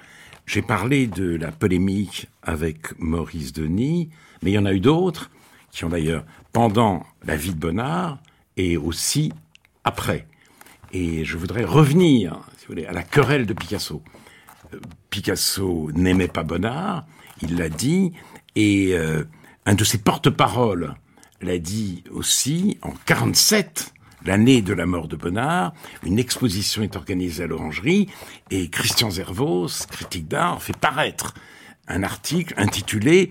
[0.45, 4.11] j'ai parlé de la polémique avec Maurice Denis,
[4.43, 5.31] mais il y en a eu d'autres
[5.71, 8.19] qui ont d'ailleurs, pendant la vie de Bonnard,
[8.57, 9.33] et aussi
[9.85, 10.27] après.
[10.93, 14.03] Et je voudrais revenir, si vous voulez, à la querelle de Picasso.
[15.11, 17.07] Picasso n'aimait pas Bonnard,
[17.43, 18.13] il l'a dit,
[18.57, 19.25] et euh,
[19.67, 20.95] un de ses porte-paroles
[21.41, 25.73] l'a dit aussi en 47, l'année de la mort de Bonnard,
[26.05, 28.09] une exposition est organisée à l'Orangerie
[28.51, 31.35] et Christian Zervos, critique d'art, fait paraître
[31.87, 33.31] un article intitulé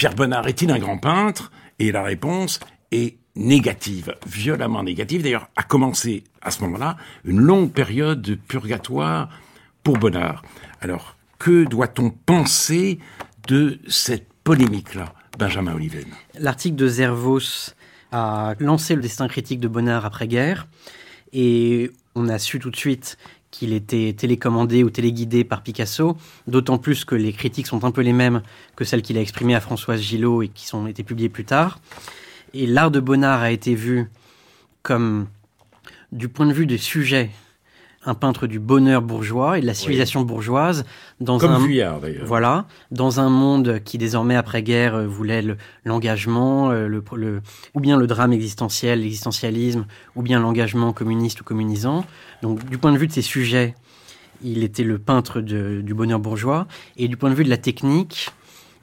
[0.00, 1.52] Pierre Bonnard est-il un grand peintre?
[1.78, 2.58] Et la réponse
[2.90, 5.22] est négative, violemment négative.
[5.22, 9.28] D'ailleurs, a commencé à ce moment-là une longue période de purgatoire
[9.82, 10.42] pour Bonnard.
[10.80, 12.98] Alors, que doit-on penser
[13.48, 16.06] de cette polémique-là, Benjamin Oliven
[16.38, 17.74] L'article de Zervos
[18.12, 20.66] a lancé le destin critique de Bonnard après-guerre,
[21.32, 23.16] et on a su tout de suite
[23.50, 28.00] qu'il était télécommandé ou téléguidé par Picasso, d'autant plus que les critiques sont un peu
[28.00, 28.42] les mêmes
[28.76, 31.80] que celles qu'il a exprimées à Françoise Gillot et qui sont été publiées plus tard.
[32.54, 34.10] Et l'art de Bonnard a été vu
[34.82, 35.26] comme,
[36.12, 37.30] du point de vue des sujets,
[38.04, 40.84] un peintre du bonheur bourgeois et de la civilisation bourgeoise
[41.20, 45.44] dans Comme un Vuillard, voilà dans un monde qui désormais après guerre euh, voulait
[45.84, 47.42] l'engagement euh, le, le,
[47.74, 49.84] ou bien le drame existentiel l'existentialisme
[50.16, 52.06] ou bien l'engagement communiste ou communisant.
[52.40, 53.74] Donc du point de vue de ces sujets
[54.42, 56.66] il était le peintre de, du bonheur bourgeois.
[56.96, 58.30] Et du point de vue de la technique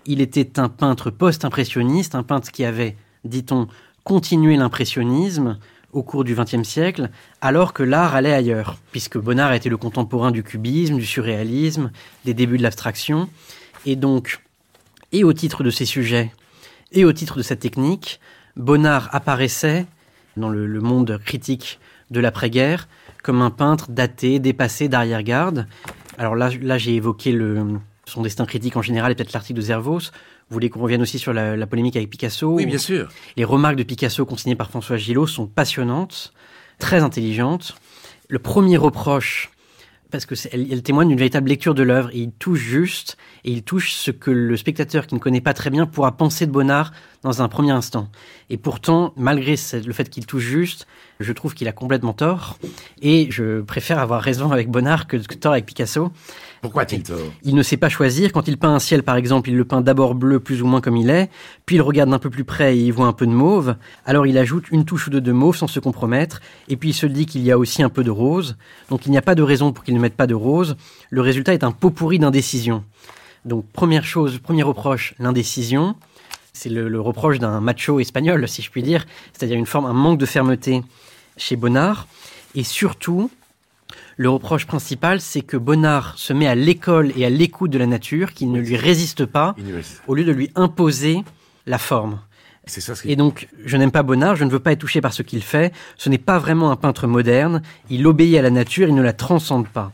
[0.06, 3.68] il était un peintre post-impressionniste un peintre qui avait dit-on
[4.04, 5.58] continué l'impressionnisme
[5.93, 7.10] au cours du XXe siècle,
[7.41, 11.91] alors que l'art allait ailleurs, puisque Bonnard était le contemporain du cubisme, du surréalisme,
[12.26, 13.30] des débuts de l'abstraction,
[13.86, 14.41] et donc,
[15.12, 16.32] et au titre de ces sujets,
[16.91, 18.19] et au titre de cette technique,
[18.56, 19.86] Bonnard apparaissait
[20.36, 21.80] dans le, monde critique
[22.12, 22.88] de l'après-guerre
[23.23, 25.67] comme un peintre daté, dépassé, d'arrière-garde.
[26.17, 27.38] Alors là, là j'ai évoqué
[28.06, 30.12] son destin critique en général et peut-être l'article de Zervos.
[30.50, 33.10] Vous voulez qu'on revienne aussi sur la, polémique avec Picasso Oui, bien sûr.
[33.36, 36.34] Les remarques de Picasso consignées par François Gillot sont passionnantes,
[36.80, 37.76] très intelligentes.
[38.30, 39.52] Le premier reproche,
[40.10, 43.92] parce que elle, témoigne d'une véritable lecture de l'œuvre, il touche juste, et il touche
[43.92, 46.94] ce que le spectateur qui ne connaît pas très bien pourra penser de Bonnard
[47.28, 48.10] dans un premier instant.
[48.50, 50.88] Et pourtant, malgré le fait qu'il touche juste,
[51.20, 52.58] je trouve qu'il a complètement tort,
[53.02, 56.12] et je préfère avoir raison avec Bonnard que tort avec Picasso.
[56.62, 57.18] Pourquoi a-t-il tort?
[57.44, 58.32] Il ne sait pas choisir.
[58.32, 60.80] Quand il peint un ciel, par exemple, il le peint d'abord bleu plus ou moins
[60.80, 61.30] comme il est,
[61.66, 63.76] puis il regarde d'un peu plus près et il voit un peu de mauve.
[64.06, 66.94] Alors il ajoute une touche ou deux de mauve sans se compromettre, et puis il
[66.94, 68.56] se dit qu'il y a aussi un peu de rose.
[68.90, 70.78] Donc il n'y a pas de raison pour qu'il ne mette pas de rose.
[71.10, 72.84] Le résultat est un pot pourri d'indécision.
[73.44, 75.96] Donc première chose, premier reproche, l'indécision.
[76.58, 79.93] C'est le, le reproche d'un macho espagnol, si je puis dire, c'est-à-dire une forme, un
[79.93, 80.82] manque de fermeté
[81.38, 82.08] chez Bonnard.
[82.56, 83.30] Et surtout,
[84.15, 87.86] le reproche principal, c'est que Bonnard se met à l'école et à l'écoute de la
[87.86, 89.56] nature, qu'il ne lui résiste pas,
[90.08, 91.24] au lieu de lui imposer
[91.67, 92.20] la forme.
[93.06, 95.43] Et donc, je n'aime pas Bonnard, je ne veux pas être touché par ce qu'il
[95.43, 95.72] fait.
[95.96, 97.62] Ce n'est pas vraiment un peintre moderne.
[97.91, 99.91] Il obéit à la nature, il ne la transcende pas.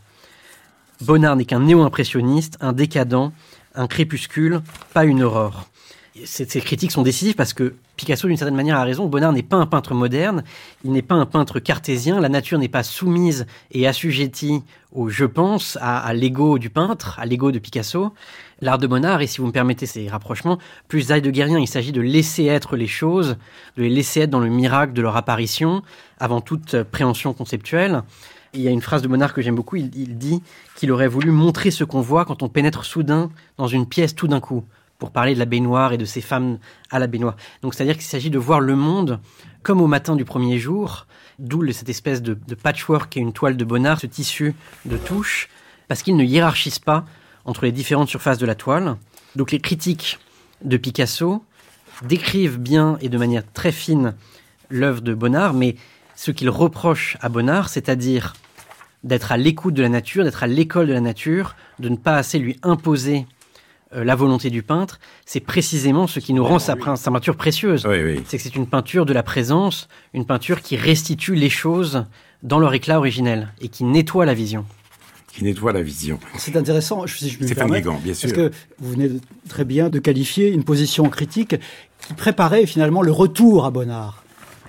[1.01, 3.33] Bonnard n'est qu'un néo-impressionniste, un décadent,
[3.75, 4.61] un crépuscule,
[4.93, 5.67] pas une aurore
[6.25, 9.07] ces, critiques sont décisives parce que Picasso, d'une certaine manière, a raison.
[9.07, 10.43] Bonnard n'est pas un peintre moderne,
[10.83, 12.19] il n'est pas un peintre cartésien.
[12.19, 17.25] La nature n'est pas soumise et assujettie au je pense, à, l'ego du peintre, à
[17.25, 18.13] l'ego de Picasso.
[18.61, 22.01] L'art de Bonnard, et si vous me permettez ces rapprochements, plus Guérien, il s'agit de
[22.01, 23.37] laisser être les choses,
[23.75, 25.81] de les laisser être dans le miracle de leur apparition,
[26.19, 28.03] avant toute préhension conceptuelle.
[28.53, 30.43] Il y a une phrase de Bonnard que j'aime beaucoup, il dit
[30.75, 34.27] qu'il aurait voulu montrer ce qu'on voit quand on pénètre soudain dans une pièce tout
[34.27, 34.63] d'un coup
[35.03, 37.35] pour parler de la baignoire et de ces femmes à la baignoire.
[37.61, 39.19] Donc c'est-à-dire qu'il s'agit de voir le monde
[39.61, 41.07] comme au matin du premier jour,
[41.39, 45.49] d'où cette espèce de, patchwork et une toile de Bonnard, ce tissu de touches,
[45.89, 47.03] parce qu'il ne hiérarchise pas
[47.43, 48.95] entre les différentes surfaces de la toile.
[49.35, 50.19] Donc les critiques
[50.63, 51.43] de Picasso
[52.03, 54.15] décrivent bien et de manière très fine
[54.69, 55.75] l'œuvre de Bonnard, mais
[56.15, 58.35] ce qu'il reproche à Bonnard, c'est-à-dire
[59.03, 62.15] d'être à l'écoute de la nature, d'être à l'école de la nature, de ne pas
[62.15, 63.25] assez lui imposer
[63.95, 67.87] euh, la volonté du peintre, c'est précisément ce qui nous rend sa, peinture précieuse.
[68.25, 72.05] C'est que c'est une peinture de la présence, une peinture qui restitue les choses
[72.41, 74.65] dans leur éclat originel et qui nettoie la vision
[75.35, 76.19] qui nettoie la vision.
[76.37, 78.29] C'est intéressant, si je Guégan, bien sûr.
[78.29, 79.09] Parce que vous venez
[79.49, 81.55] très bien de qualifier une position critique
[82.07, 84.23] qui préparait finalement le retour à Bonnard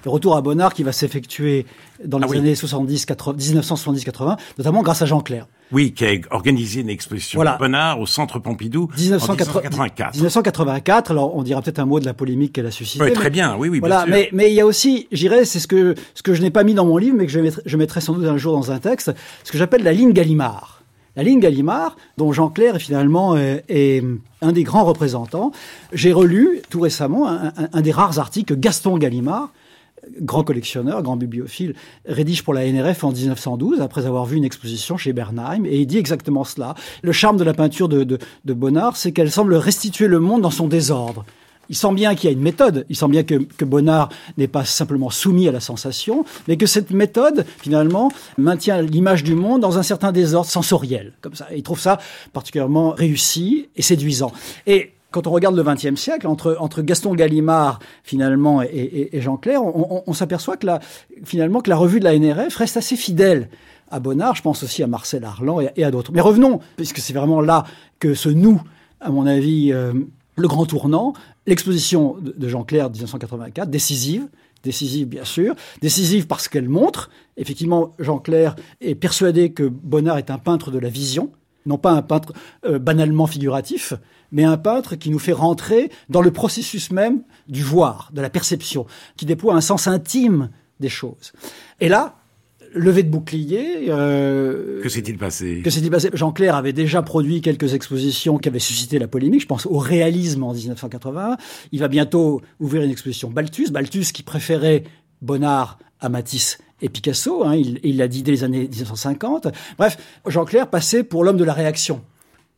[0.05, 1.67] le retour à Bonnard qui va s'effectuer
[2.05, 5.47] dans les ah années 70, 1970-80, notamment grâce à Jean Clair.
[5.75, 10.15] Oui, qui a organisé une exposition de Bonnard au Centre Pompidou 1984.
[10.15, 11.11] 1984.
[11.11, 13.03] Alors, on dira peut-être un mot de la polémique qu'elle a suscité.
[13.03, 13.57] Oui, très bien.
[13.59, 14.07] Oui, oui, voilà.
[14.07, 14.15] bien sûr.
[14.15, 16.63] Mais, mais il y a aussi, j'irais, c'est ce que ce que je n'ai pas
[16.63, 18.71] mis dans mon livre, mais que je, mettrai, je mettrai sans doute un jour dans
[18.71, 20.83] un texte, ce que j'appelle la ligne Gallimard.
[21.17, 24.05] La ligne Gallimard, dont Jean Clair est finalement est,
[24.43, 25.51] un des grands représentants.
[25.93, 29.51] J'ai relu tout récemment un, un des rares articles que Gaston Gallimard
[30.21, 31.75] grand collectionneur, grand bibliophile,
[32.07, 35.87] rédige pour la NRF en 1912, après avoir vu une exposition chez Bernheim, et il
[35.87, 36.75] dit exactement cela.
[37.03, 40.69] Le charme de la peinture de, Bonnard, c'est qu'elle semble restituer le monde dans son
[40.69, 41.25] désordre
[41.71, 44.49] il sent bien qu'il y a une méthode, il sent bien que, que Bonnard n'est
[44.49, 49.63] pas simplement soumis à la sensation, mais que cette méthode, finalement, maintient l'image du monde
[49.63, 51.47] dans un certain désordre sensoriel, comme ça.
[51.57, 51.99] il trouve ça
[52.35, 54.31] particulièrement réussi et séduisant.
[54.67, 59.65] Et quand on regarde le XXe siècle, entre, entre Gaston Gallimard finalement et, Jean Clair,
[59.65, 60.81] on, s'aperçoit que la,
[61.23, 63.49] finalement que la revue de la NRF reste assez fidèle
[63.93, 64.35] à Bonnard.
[64.35, 66.11] Je pense aussi à Marcel Arlan et, à d'autres.
[66.11, 67.63] Mais revenons, puisque c'est vraiment là
[68.01, 68.61] que se noue,
[69.01, 69.93] à mon avis, euh,
[70.35, 71.13] le grand tournant,
[71.47, 74.27] l'exposition de Jean Clair 1984, décisive,
[74.65, 80.33] décisive bien sûr, décisive parce qu'elle montre, effectivement, Jean Clair est persuadé que Bonnard est
[80.33, 81.31] un peintre de la vision,
[81.67, 82.33] non pas un peintre
[82.67, 83.95] euh, banalement figuratif,
[84.33, 88.31] mais un peintre qui nous fait rentrer dans le processus même du voir, de la
[88.31, 91.33] perception, qui déploie un sens intime des choses.
[91.81, 92.17] Et là,
[92.75, 93.87] levé de bouclier.
[93.89, 95.63] Euh, que s'est-il passé?
[95.65, 96.11] Que s'est-il passé?
[96.13, 99.43] Jean Clair avait déjà produit quelques expositions qui avaient suscité la polémique.
[99.43, 101.37] Je pense au réalisme en 1980.
[101.73, 103.71] Il va bientôt ouvrir une exposition Balthus.
[103.71, 104.85] Balthus qui préférait
[105.23, 107.45] Bonnard à Matisse et Picasso.
[107.45, 109.49] Hein, il l'a dit dès les années 1950.
[109.79, 112.03] Bref, Jean Clair passait pour l'homme de la réaction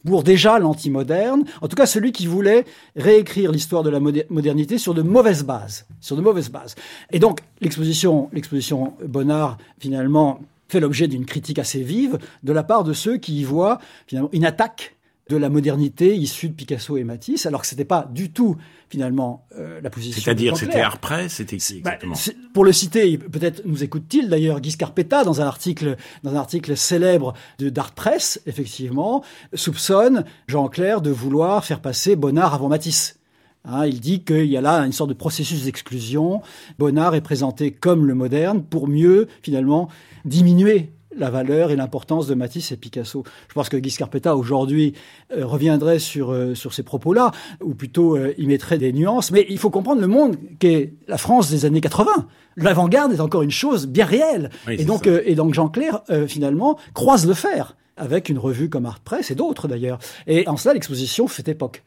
[0.06, 2.64] pour déjà l'anti-moderne, en tout cas celui qui voulait
[2.94, 6.76] réécrire l'histoire de la modernité sur de mauvaises bases, sur de mauvaises bases.
[7.10, 12.84] Et donc l'exposition, l'exposition Bonnard finalement fait l'objet d'une critique assez vive de la part
[12.84, 14.95] de ceux qui y voient finalement une attaque
[15.28, 18.56] de la modernité issue de Picasso et Matisse, alors que c'était pas du tout
[18.88, 20.22] finalement euh, la position.
[20.22, 22.14] C'est-à-dire, c'était art près, c'était bah, exactement.
[22.54, 26.76] pour le citer, peut-être nous écoute-t-il d'ailleurs, Guy Scarpetta dans un article dans un article
[26.76, 33.18] célèbre de d'Art Press, effectivement, soupçonne Jean Clair de vouloir faire passer Bonnard avant Matisse.
[33.64, 36.40] Hein, il dit qu'il y a là une sorte de processus d'exclusion.
[36.78, 39.88] Bonnard est présenté comme le moderne pour mieux, finalement,
[40.24, 43.24] diminuer la valeur et l'importance de Matisse et Picasso.
[43.48, 44.94] Je pense que Guy Scarpetta aujourd'hui
[45.36, 49.30] euh, reviendrait sur euh, sur ces propos-là, ou plutôt euh, y mettrait des nuances.
[49.30, 52.10] Mais il faut comprendre le monde qu'est la France des années 80.
[52.56, 54.50] L'avant-garde est encore une chose bien réelle.
[54.68, 59.00] et donc et donc Jean Clair finalement croise le fer avec une revue comme Art
[59.00, 59.98] Press et d'autres d'ailleurs.
[60.26, 61.82] Et en cela, l'exposition fait époque.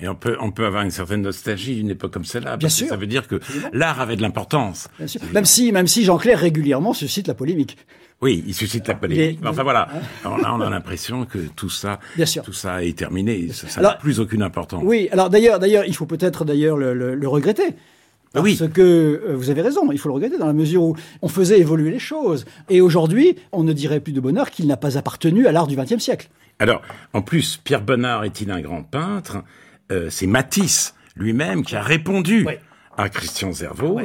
[0.00, 2.56] Et on peut, on peut avoir une certaine nostalgie d'une époque comme celle-là.
[2.56, 2.88] Bien sûr.
[2.88, 3.40] Ça veut dire que
[3.72, 4.88] l'art avait de l'importance.
[5.32, 7.76] Même si, même si Jean Clair régulièrement suscite la polémique.
[8.22, 9.40] Oui, il suscite la polémique.
[9.44, 9.88] enfin voilà,
[10.24, 12.00] alors là on a l'impression que tout ça,
[12.44, 13.48] tout ça est terminé.
[13.52, 14.82] Ça n'a plus aucune importance.
[14.84, 17.74] Oui, alors d'ailleurs, d'ailleurs, il faut peut-être d'ailleurs le, le, regretter.
[18.32, 18.58] Parce oui.
[18.72, 21.58] que euh, vous avez raison, il faut le regretter dans la mesure où on faisait
[21.58, 22.44] évoluer les choses.
[22.68, 25.76] Et aujourd'hui, on ne dirait plus de Bonnard qu'il n'a pas appartenu à l'art du
[25.76, 26.28] XXe siècle.
[26.58, 29.38] Alors, en plus, Pierre Bonnard est-il un grand peintre?
[29.92, 32.46] Euh, C'est Matisse lui-même qui a répondu
[32.96, 34.00] à Christian Zervos.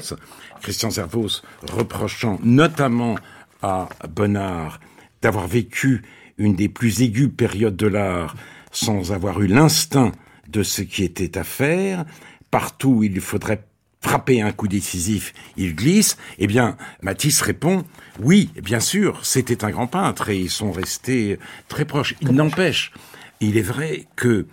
[0.62, 1.42] Christian Zervos
[1.74, 3.16] reprochant notamment
[3.62, 4.80] à Bonnard
[5.22, 6.04] d'avoir vécu
[6.38, 8.36] une des plus aiguës périodes de l'art
[8.72, 10.12] sans avoir eu l'instinct
[10.48, 12.06] de ce qui était à faire,
[12.50, 13.64] partout où il faudrait
[14.02, 17.86] frapper un coup décisif, il glisse, eh bien, Matisse répond,
[18.20, 22.16] oui, bien sûr, c'était un grand peintre et ils sont restés très proches.
[22.22, 22.92] Il n'empêche,
[23.40, 24.48] il est vrai que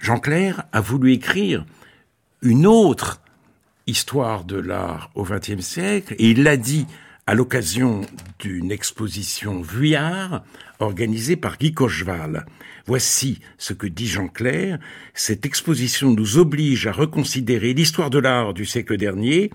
[0.00, 1.64] Jean Clair a voulu écrire
[2.42, 3.22] une autre
[3.86, 6.86] histoire de l'art au XXe siècle et il l'a dit
[7.30, 8.00] à l'occasion
[8.40, 10.42] d'une exposition Vuillard
[10.80, 12.44] organisée par Guy Cocheval.
[12.86, 14.80] Voici ce que dit Jean Clair.
[15.14, 19.52] Cette exposition nous oblige à reconsidérer l'histoire de l'art du siècle dernier.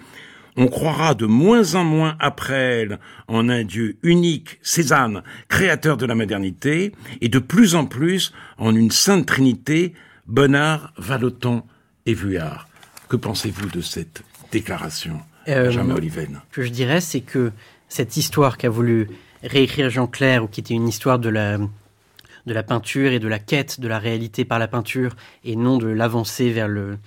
[0.56, 6.06] On croira de moins en moins après elle en un Dieu unique, Cézanne, créateur de
[6.06, 9.94] la modernité, et de plus en plus en une sainte trinité,
[10.28, 11.64] Bonnard, Valoton
[12.06, 12.70] et Vuillard.
[13.10, 15.20] Que pensez-vous de cette déclaration?
[15.48, 17.52] Euh, Ce que je dirais, c'est que
[17.88, 19.10] cette histoire qu'a voulu
[19.44, 23.28] réécrire Jean Clair, ou qui était une histoire de la, de la peinture et de
[23.28, 26.98] la quête de la réalité par la peinture, et non de l'avancée vers le,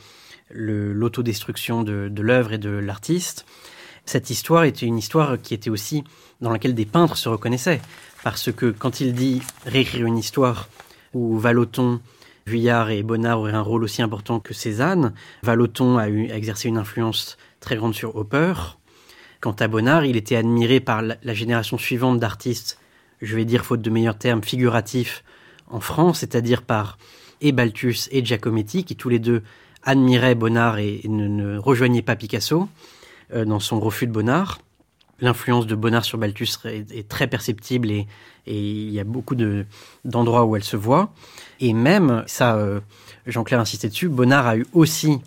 [0.50, 3.44] l'autodestruction de, de l'œuvre et de l'artiste.
[4.04, 6.04] Cette histoire était une histoire qui était aussi
[6.40, 7.80] dans laquelle des peintres se reconnaissaient.
[8.24, 10.68] Parce que quand il dit réécrire une histoire
[11.14, 12.00] où Valoton,
[12.46, 16.68] Vuillard et Bonnard auraient un rôle aussi important que Cézanne, Valoton a, eu, a exercé
[16.68, 17.36] une influence
[17.68, 18.54] très grande sur Hopper.
[19.42, 22.78] Quant à Bonnard, il était admiré par la, génération suivante d'artistes,
[23.20, 25.22] je vais dire faute de meilleurs termes, figuratifs
[25.66, 26.96] en France, c'est-à-dire par
[27.42, 29.42] et Balthus et Giacometti, qui tous les deux
[29.82, 32.70] admiraient Bonnard et, ne, rejoignaient pas Picasso
[33.34, 34.60] euh, dans son refus de Bonnard.
[35.20, 38.06] L'influence de Bonnard sur Balthus est, très perceptible et,
[38.46, 39.36] il y a beaucoup
[40.06, 41.12] d'endroits où elle se voit.
[41.60, 42.80] Et même, ça, euh,
[43.26, 45.20] Jean-Claire insistait dessus, Bonnard a eu aussi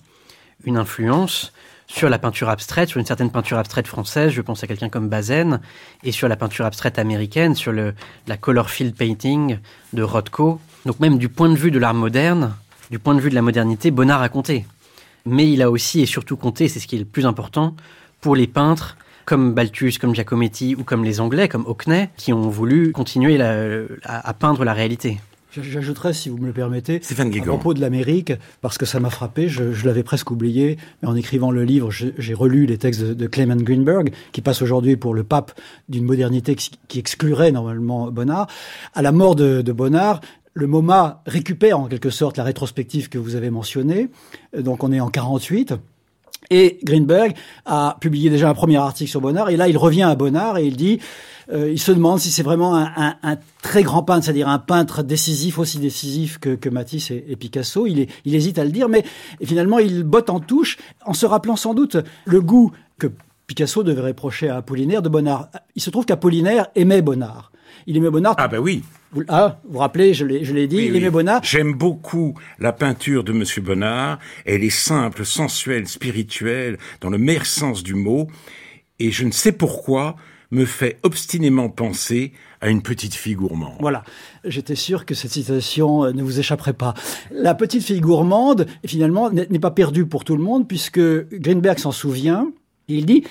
[0.66, 1.54] une influence
[1.94, 5.10] sur la peinture abstraite, sur une certaine peinture abstraite française, je pense à quelqu'un comme
[5.10, 5.60] Bazaine,
[6.04, 7.94] et sur la peinture abstraite américaine, sur le,
[8.28, 9.58] la color field painting
[9.92, 10.62] de Rothko.
[10.86, 12.54] Donc même du point de vue de l'art moderne,
[12.92, 14.66] du point de vue de la modernité, Bonnard a compté.
[15.26, 17.76] Mais il a aussi et surtout compté, c'est ce qui est le plus important,
[18.22, 22.50] pour les peintres comme Balthus, comme Giacometti ou comme les Anglais, comme Hockney, qui ont
[22.50, 25.20] voulu continuer à peindre la réalité.
[25.54, 28.32] J'ajouterais, si vous me le permettez, à propos de l'Amérique,
[28.62, 32.34] parce que ça m'a frappé, je, l'avais presque oublié, mais en écrivant le livre, j'ai
[32.34, 35.52] relu les textes de, Clement Greenberg, qui passe aujourd'hui pour le pape
[35.90, 38.48] d'une modernité qui, exclurait normalement Bonnard.
[38.94, 40.22] À la mort de, de Bonnard,
[40.54, 44.10] le MoMA récupère en quelque sorte la rétrospective que vous avez mentionnée.
[44.58, 45.74] Donc on est en 48.
[46.50, 47.34] Et Greenberg
[47.66, 50.66] a publié déjà un premier article sur Bonnard, et là il revient à Bonnard et
[50.66, 51.00] il dit,
[51.54, 55.80] il se demande si c'est vraiment un, très grand peintre, c'est-à-dire un peintre décisif, aussi
[55.80, 57.86] décisif que, Matisse et, Picasso.
[57.88, 59.04] Il, il hésite à le dire, mais
[59.44, 63.08] finalement il botte en touche en se rappelant sans doute le goût que
[63.48, 65.50] Picasso devait reprocher à Apollinaire de Bonnard.
[65.76, 67.52] Il se trouve qu'Apollinaire aimait Bonnard.
[67.86, 68.36] Il aimait Bonnard.
[68.38, 68.84] Ah ben oui.
[69.12, 71.44] Vous, ah, vous rappelez, je l'ai dit, il aimait Bonnard.
[71.44, 74.20] J'aime beaucoup la peinture de Monsieur Bonnard.
[74.46, 78.28] Elle est simple, sensuelle, spirituelle, dans le meilleur sens du mot.
[79.00, 80.16] Et je ne sais pourquoi,
[80.52, 83.78] me fait obstinément penser à une petite fille gourmande.
[83.80, 84.04] Voilà,
[84.44, 86.94] j'étais sûr que cette citation euh, ne vous échapperait pas.
[87.32, 91.92] La petite fille gourmande, finalement, n'est pas perdue pour tout le monde, puisque Greenberg s'en
[91.92, 92.52] souvient,
[92.88, 93.24] il dit,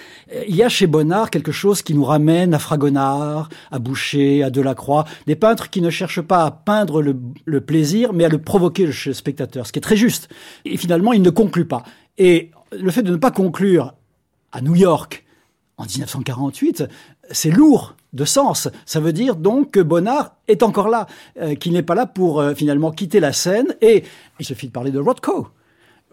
[0.49, 4.51] il y a chez Bonnard quelque chose qui nous ramène à Fragonard, à Boucher, à
[4.51, 8.91] Delacroix, des peintres qui ne cherchent pas à peindre le, plaisir, mais à le provoquer
[8.93, 10.29] chez le spectateur, ce qui est très juste.
[10.65, 11.83] Et finalement, il ne conclut pas.
[12.19, 13.95] Et le fait de ne pas conclure
[14.53, 15.25] à New York
[15.81, 16.85] en 1948,
[17.31, 18.69] c'est lourd de sens.
[18.87, 21.07] Ça veut dire donc que Bonnard est encore là,
[21.41, 23.75] euh, qu'il n'est pas là pour euh, finalement quitter la scène.
[23.81, 24.05] Et
[24.39, 25.49] il suffit de parler de Rothko.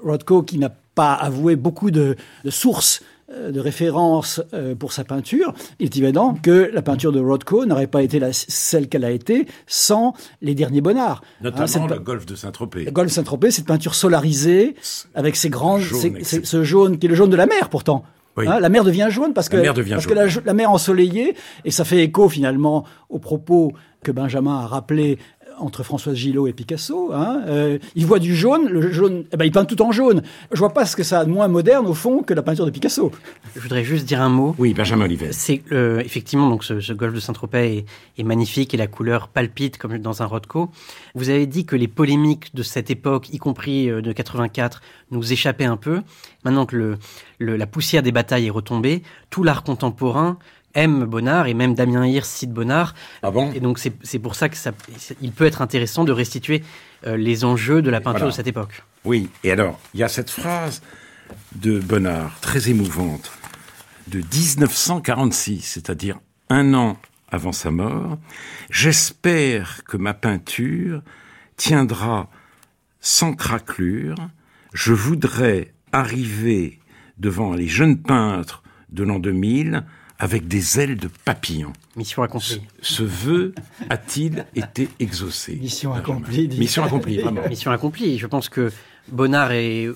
[0.04, 2.16] Rothko qui n'a pas avoué beaucoup de
[2.50, 7.20] sources euh, de référence euh, pour sa peinture, il est évident que la peinture de
[7.20, 11.22] Rothko n'aurait pas été la, celle qu'elle a été sans les derniers Bonnards.
[11.42, 12.86] Notamment le golfe de Saint-Tropez.
[12.86, 14.76] Le golfe de Saint-Tropez, cette peinture solarisée,
[15.14, 18.06] avec ces grandes, ce jaune qui est le jaune de la mer pourtant.
[18.38, 19.58] Hein, la mer devient jaune parce que,
[19.90, 21.36] parce que la, la, mer ensoleillée,
[21.66, 23.74] et ça fait écho finalement aux propos
[24.04, 25.18] que Benjamin a rappelé
[25.60, 27.12] entre Françoise Gillot et Picasso.
[27.14, 30.22] Hein, euh, il voit du jaune, le jaune, eh ben, il peint tout en jaune.
[30.52, 32.66] Je vois pas ce que ça a de moins moderne au fond que la peinture
[32.66, 33.12] de Picasso.
[33.56, 34.56] Je voudrais juste dire un mot.
[34.58, 35.32] Oui, Benjamin Olivet.
[35.32, 37.86] C'est euh, effectivement donc ce, golfe de Saint-Tropez
[38.18, 40.70] est, magnifique et la couleur palpite comme dans un Rothko.
[41.16, 44.82] Vous avez dit que les polémiques de cette époque, y compris euh, de 84,
[45.12, 46.02] nous échappaient un peu.
[46.44, 46.76] Maintenant que
[47.40, 50.38] le, la poussière des batailles est retombée, tout l'art contemporain
[50.78, 52.94] aime Bonnard et même Damien Hirst cite Bonnard.
[53.24, 53.52] Ah bon?
[53.52, 54.72] Et donc c'est pour ça que ça,
[55.22, 56.64] il peut être intéressant de restituer
[57.06, 58.84] euh, les enjeux de la peinture de cette époque.
[59.04, 60.82] Oui, et alors il y a cette phrase
[61.56, 63.32] de Bonnard très émouvante
[64.08, 66.20] de 1946, c'est-à-dire
[66.50, 66.98] un an
[67.30, 68.18] avant sa mort.
[68.70, 71.02] J'espère que ma peinture
[71.58, 72.30] tiendra
[73.02, 74.16] sans craquelure.
[74.74, 76.80] Je voudrais arriver
[77.18, 79.84] devant les jeunes peintres de l'an 2000
[80.20, 81.74] avec des ailes de papillon.
[81.96, 82.62] Mission accomplie.
[82.82, 83.54] Ce, vœu
[83.90, 86.48] a-t-il été exaucé Mission accomplie.
[86.58, 87.42] Mission accomplie, vraiment.
[87.50, 88.18] Mission accomplie.
[88.18, 88.72] Je pense que
[89.12, 89.88] Bonnard est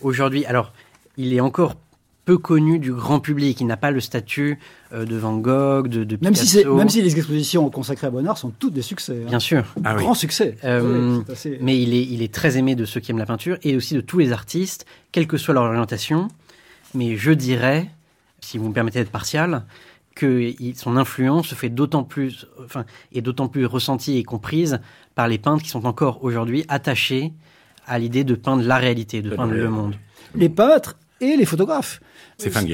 [0.00, 0.72] aujourd'hui, alors,
[1.16, 1.76] il est encore
[2.24, 3.58] peu connu du grand public.
[3.62, 4.58] Il n'a pas le statut
[4.92, 8.36] euh, de Van Gogh, de, de même Si même si les expositions consacrées à Bonnard
[8.36, 9.22] sont toutes des succès.
[9.24, 9.28] Hein.
[9.28, 9.64] Bien sûr.
[9.78, 10.56] Un ah grand succès.
[10.64, 11.20] Euh,
[11.62, 13.94] mais il est, il est très aimé de ceux qui aiment la peinture et aussi
[13.94, 16.28] de tous les artistes, quelle que soit leur orientation.
[16.94, 17.90] Mais je dirais
[18.48, 19.64] si vous me permettez d'être partial,
[20.14, 24.80] que son influence se fait d'autant plus, enfin, est d'autant plus ressentie et comprise
[25.14, 27.32] par les peintres qui sont encore aujourd'hui attachés
[27.86, 29.96] à l'idée de peindre la réalité, de peindre le monde.
[30.34, 32.00] Les peintres et les photographes.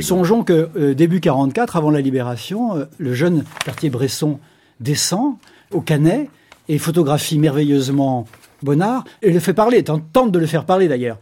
[0.01, 4.39] Songeons que euh, début 44, avant la libération, euh, le jeune Cartier-Bresson
[4.81, 5.37] descend
[5.73, 6.31] au Canet
[6.69, 8.27] et photographie merveilleusement
[8.63, 11.19] Bonnard et le fait parler, tente de le faire parler d'ailleurs.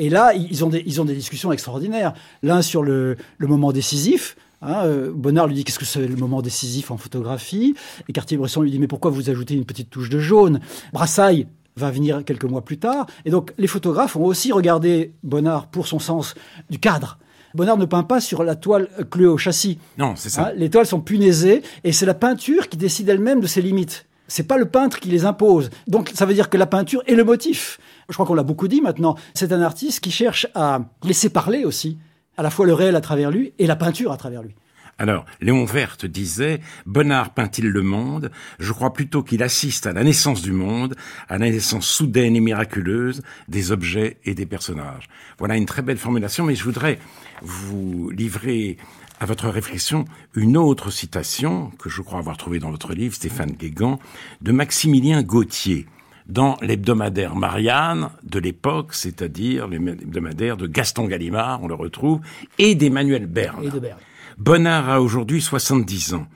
[0.00, 2.14] Et là, ils ont des, ils ont des discussions extraordinaires.
[2.42, 6.16] L'un sur le, le moment décisif, Hein, euh, Bonnard lui dit qu'est-ce que c'est le
[6.16, 7.74] moment décisif en photographie?
[8.08, 10.60] Et Cartier-Bresson lui dit mais pourquoi vous ajoutez une petite touche de jaune?
[10.92, 11.46] Brassailles
[11.76, 13.06] va venir quelques mois plus tard.
[13.24, 16.34] Et donc les photographes ont aussi regardé Bonnard pour son sens
[16.68, 17.18] du cadre.
[17.54, 19.78] Bonnard ne peint pas sur la toile clouée au châssis.
[19.96, 20.48] Non, c'est ça.
[20.48, 24.04] Hein, les toiles sont punaisées et c'est la peinture qui décide elle-même de ses limites.
[24.30, 25.70] C'est pas le peintre qui les impose.
[25.86, 27.78] Donc ça veut dire que la peinture est le motif
[28.10, 31.64] je crois qu'on l'a beaucoup dit maintenant, c'est un artiste qui cherche à laisser parler
[31.64, 31.98] aussi,
[32.36, 34.54] à la fois le réel à travers lui et la peinture à travers lui.
[34.98, 38.30] Alors, Léon Verte disait, Bonnard peint-il le monde?
[38.58, 40.94] Je crois plutôt qu'il assiste à la naissance du monde,
[41.26, 45.08] à la naissance soudaine et miraculeuse des objets et des personnages.
[45.38, 46.98] Voilà une très belle formulation, mais je voudrais
[47.40, 48.76] vous livrer
[49.20, 53.52] à votre réflexion une autre citation que je crois avoir trouvée dans votre livre, Stéphane
[53.52, 53.98] Guégan,
[54.40, 55.86] de Maximilien Gauthier,
[56.26, 62.20] dans l'hebdomadaire Marianne de l'époque, c'est-à-dire l'hebdomadaire de Gaston Gallimard, on le retrouve,
[62.58, 63.64] et d'Emmanuel Berne.
[63.64, 63.98] Et de Berne.
[64.38, 66.26] Bonnard a aujourd'hui 70 ans.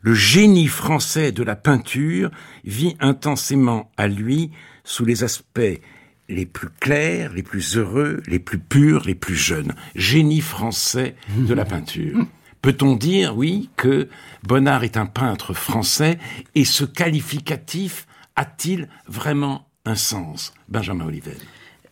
[0.00, 2.30] Le génie français de la peinture
[2.64, 4.50] vit intensément à lui
[4.82, 5.80] sous les aspects
[6.28, 9.74] les plus clairs, les plus heureux, les plus purs, les plus jeunes.
[9.94, 12.26] Génie français de la peinture.
[12.62, 14.08] Peut-on dire, oui, que
[14.44, 16.18] Bonnard est un peintre français
[16.54, 18.06] et ce qualificatif
[18.36, 21.36] a-t-il vraiment un sens Benjamin Olivet.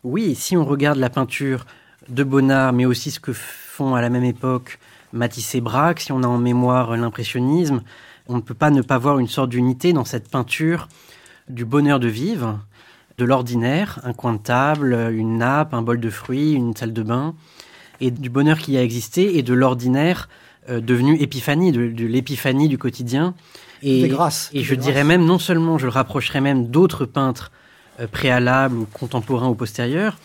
[0.05, 1.67] Oui, si on regarde la peinture
[2.09, 4.79] de Bonnard, mais aussi ce que font à la même époque
[5.13, 7.83] Matisse et Braque, si on a en mémoire l'impressionnisme,
[8.29, 10.89] on ne peut pas ne pas voir une sorte d'unité dans cette peinture
[11.49, 12.61] du bonheur de vivre,
[13.21, 17.03] de l'ordinaire, un coin de table, une nappe, un bol de fruits, une salle de
[17.03, 17.35] bain,
[18.01, 20.31] et du bonheur qui a existé et de l'ordinaire
[20.71, 23.35] euh, devenu épiphanie, de, l'épiphanie du quotidien.
[23.83, 27.53] Et, grâce, et je dirais même, non seulement, je le rapprocherais même d'autres peintres
[28.01, 30.17] euh, préalables ou contemporains ou postérieurs,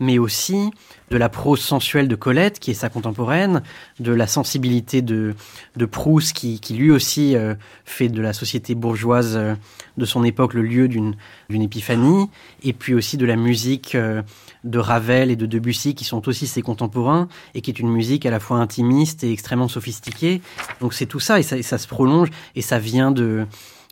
[0.00, 0.70] mais aussi
[1.10, 3.62] de la prose sensuelle de Colette, qui est sa contemporaine,
[4.00, 5.34] de la sensibilité de,
[5.76, 9.54] de Proust, qui, qui lui aussi euh, fait de la société bourgeoise euh,
[9.96, 11.14] de son époque le lieu d'une
[11.50, 12.30] épiphanie,
[12.62, 14.22] et puis aussi de la musique euh,
[14.64, 18.26] de Ravel et de Debussy, qui sont aussi ses contemporains, et qui est une musique
[18.26, 20.40] à la fois intimiste et extrêmement sophistiquée.
[20.80, 23.46] Donc c'est tout ça, et ça, et ça se prolonge, et ça vient de,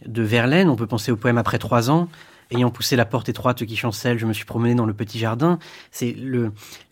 [0.06, 2.08] de Verlaine, on peut penser au poème Après trois ans,
[2.52, 5.58] ayant poussé la porte étroite qui chancelle, je me suis promené dans le petit jardin.
[5.90, 6.14] C'est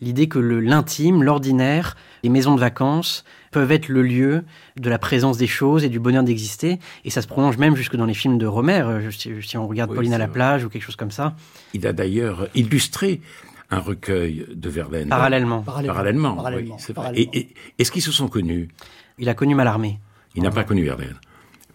[0.01, 4.43] l'idée que l'intime, l'ordinaire, les maisons de vacances peuvent être le lieu
[4.77, 6.79] de la présence des choses et du bonheur d'exister.
[7.03, 9.93] Et ça se prolonge même jusque dans les films de Romer, euh, si, on regarde
[9.93, 11.35] Pauline à la plage ou quelque chose comme ça.
[11.73, 13.21] Il a d'ailleurs illustré
[13.69, 15.09] un recueil de Verlaine.
[15.09, 15.61] Parallèlement.
[15.61, 16.35] Parallèlement.
[16.35, 16.77] Parallèlement.
[17.15, 17.49] Et,
[17.79, 18.69] est-ce qu'ils se sont connus?
[19.17, 19.99] Il a connu Mallarmé.
[20.35, 21.15] Il n'a pas connu Verlaine.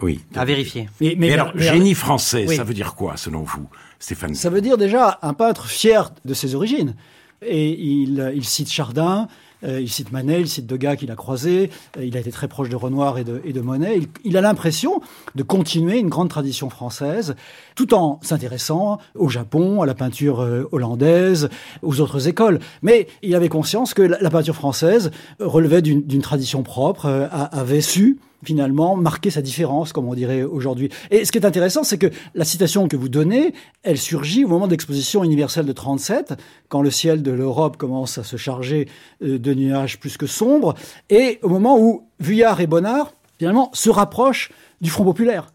[0.00, 0.20] Oui.
[0.34, 0.88] À vérifier.
[1.00, 3.68] Mais, alors, génie français, ça veut dire quoi, selon vous,
[3.98, 6.94] Stéphane Ça veut dire déjà un peintre fier de ses origines.
[7.42, 9.28] Et il, il cite Chardin,
[9.64, 12.48] euh, il cite Manet, il cite Degas qu'il a croisé, euh, il a été très
[12.48, 14.00] proche de Renoir et de, et de Monet.
[14.24, 15.00] Il, a l'impression
[15.34, 17.36] de continuer une grande tradition française,
[17.74, 21.48] tout en s'intéressant au Japon, à la peinture euh, hollandaise,
[21.82, 22.60] aux autres écoles.
[22.82, 28.96] Mais il avait conscience que la, peinture française relevait d'une tradition propre, avait su finalement
[28.96, 30.90] marquer sa différence, comme on dirait aujourd'hui.
[31.10, 34.48] Et ce qui est intéressant, c'est que la citation que vous donnez, elle surgit au
[34.48, 36.34] moment de l'exposition universelle de 37,
[36.68, 38.88] quand le ciel de l'Europe commence à se charger
[39.22, 40.74] euh, de nuages plus que sombres,
[41.10, 45.52] et au moment où Vuillard et Bonnard, finalement, se rapprochent du Front populaire.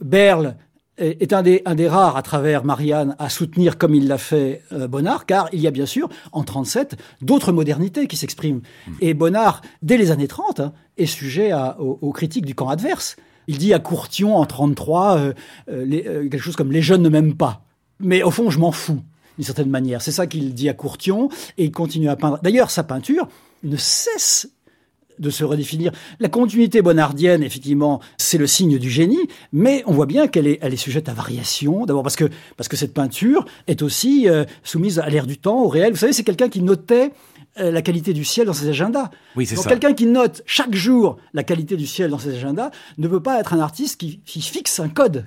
[0.00, 0.56] Berle
[1.00, 4.62] est un des, un des rares à travers Marianne à soutenir comme il l'a fait
[4.72, 8.60] euh, Bonnard, car il y a bien sûr en 37 d'autres modernités qui s'expriment.
[8.86, 8.92] Mmh.
[9.00, 13.16] Et Bonnard, dès les années 30, hein, est sujet aux, critiques du camp adverse.
[13.46, 15.32] Il dit à Courtillon en 33 euh,
[15.70, 17.64] euh, quelque chose comme les jeunes ne m'aiment pas.
[17.98, 19.00] Mais au fond, je m'en fous
[19.38, 20.02] d'une certaine manière.
[20.02, 22.38] C'est ça qu'il dit à Courtillon et il continue à peindre.
[22.42, 23.28] D'ailleurs, sa peinture
[23.62, 24.50] ne cesse
[25.20, 25.92] de se redéfinir.
[26.18, 30.58] La continuité bonardienne, effectivement, c'est le signe du génie, mais on voit bien qu'elle est,
[30.62, 31.86] elle est sujette à variation.
[31.86, 35.62] D'abord parce que, parce que cette peinture est aussi euh, soumise à l'air du temps,
[35.62, 35.92] au réel.
[35.92, 37.12] Vous savez, c'est quelqu'un qui notait
[37.58, 39.10] euh, la qualité du ciel dans ses agendas.
[39.36, 42.70] Oui, c'est Donc quelqu'un qui note chaque jour la qualité du ciel dans ses agendas
[42.96, 45.26] ne peut pas être un artiste qui, fixe un code.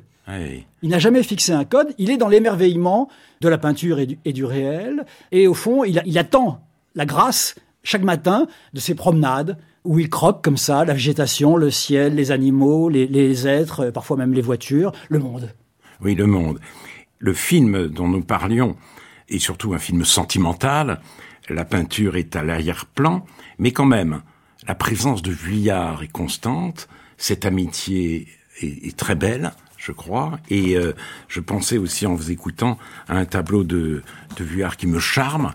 [0.82, 3.10] Il n'a jamais fixé un code, il est dans l'émerveillement
[3.42, 6.62] de la peinture et du, et du réel, et au fond, il, il attend
[6.96, 11.72] la grâce chaque matin de ses promenades, où il croque comme ça la végétation, le
[11.72, 15.54] ciel, les animaux, les, êtres, euh, parfois même les voitures, le monde.
[16.02, 16.60] Oui, le monde.
[17.20, 18.76] Le film dont nous parlions
[19.30, 21.02] est surtout un film sentimental.
[21.50, 23.26] La peinture est à l'arrière-plan,
[23.58, 24.22] mais quand même,
[24.68, 26.88] la présence de Vuillard est constante.
[27.18, 28.28] Cette amitié
[28.62, 30.40] est, très belle, je crois.
[30.50, 30.94] Et euh,
[31.28, 32.78] je pensais aussi en vous écoutant
[33.08, 34.04] à un tableau de,
[34.38, 35.54] de Vuillard qui me charme.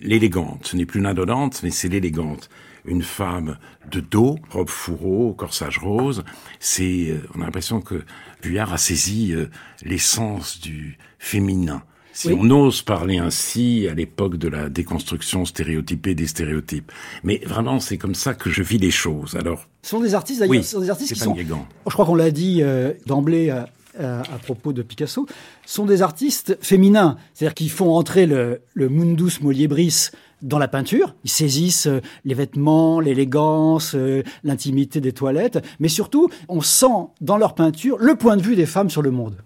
[0.00, 0.66] L'élégante.
[0.66, 2.48] Ce n'est plus l'indolente, mais c'est l'élégante
[2.90, 3.56] une femme
[3.90, 6.24] de dos, robe fourreau, corsage rose.
[6.58, 8.02] C'est, euh, on a l'impression que
[8.42, 9.46] Vuillard a saisi euh,
[9.82, 11.82] l'essence du féminin.
[12.12, 16.90] Si on ose parler ainsi à l'époque de la déconstruction stéréotypée des stéréotypes.
[17.22, 19.36] Mais vraiment, c'est comme ça que je vis les choses.
[19.36, 21.36] Alors, ce sont des artistes d'ailleurs, ce sont des artistes qui sont.
[21.36, 23.50] Je crois qu'on l'a dit euh, d'emblée
[23.98, 25.26] à, propos de Picasso,
[25.66, 30.10] sont des artistes féminins, c'est-à-dire qui font entrer le, le mundus moliébris
[30.42, 31.14] dans la peinture.
[31.24, 37.36] Ils saisissent euh, les vêtements, l'élégance, euh, l'intimité des toilettes, mais surtout, on sent dans
[37.36, 39.36] leur peinture le point de vue des femmes sur le monde.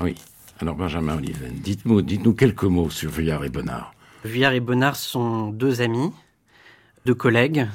[0.00, 0.14] Oui.
[0.60, 3.94] Alors Benjamin Oliven, dites-nous dites quelques mots sur Vuillard et Bonnard.
[4.24, 6.12] Vuillard et Bonnard sont deux amis,
[7.04, 7.66] deux collègues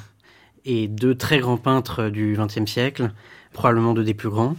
[0.64, 3.12] et deux très grands peintres du XXe siècle,
[3.52, 4.56] probablement deux des plus grands.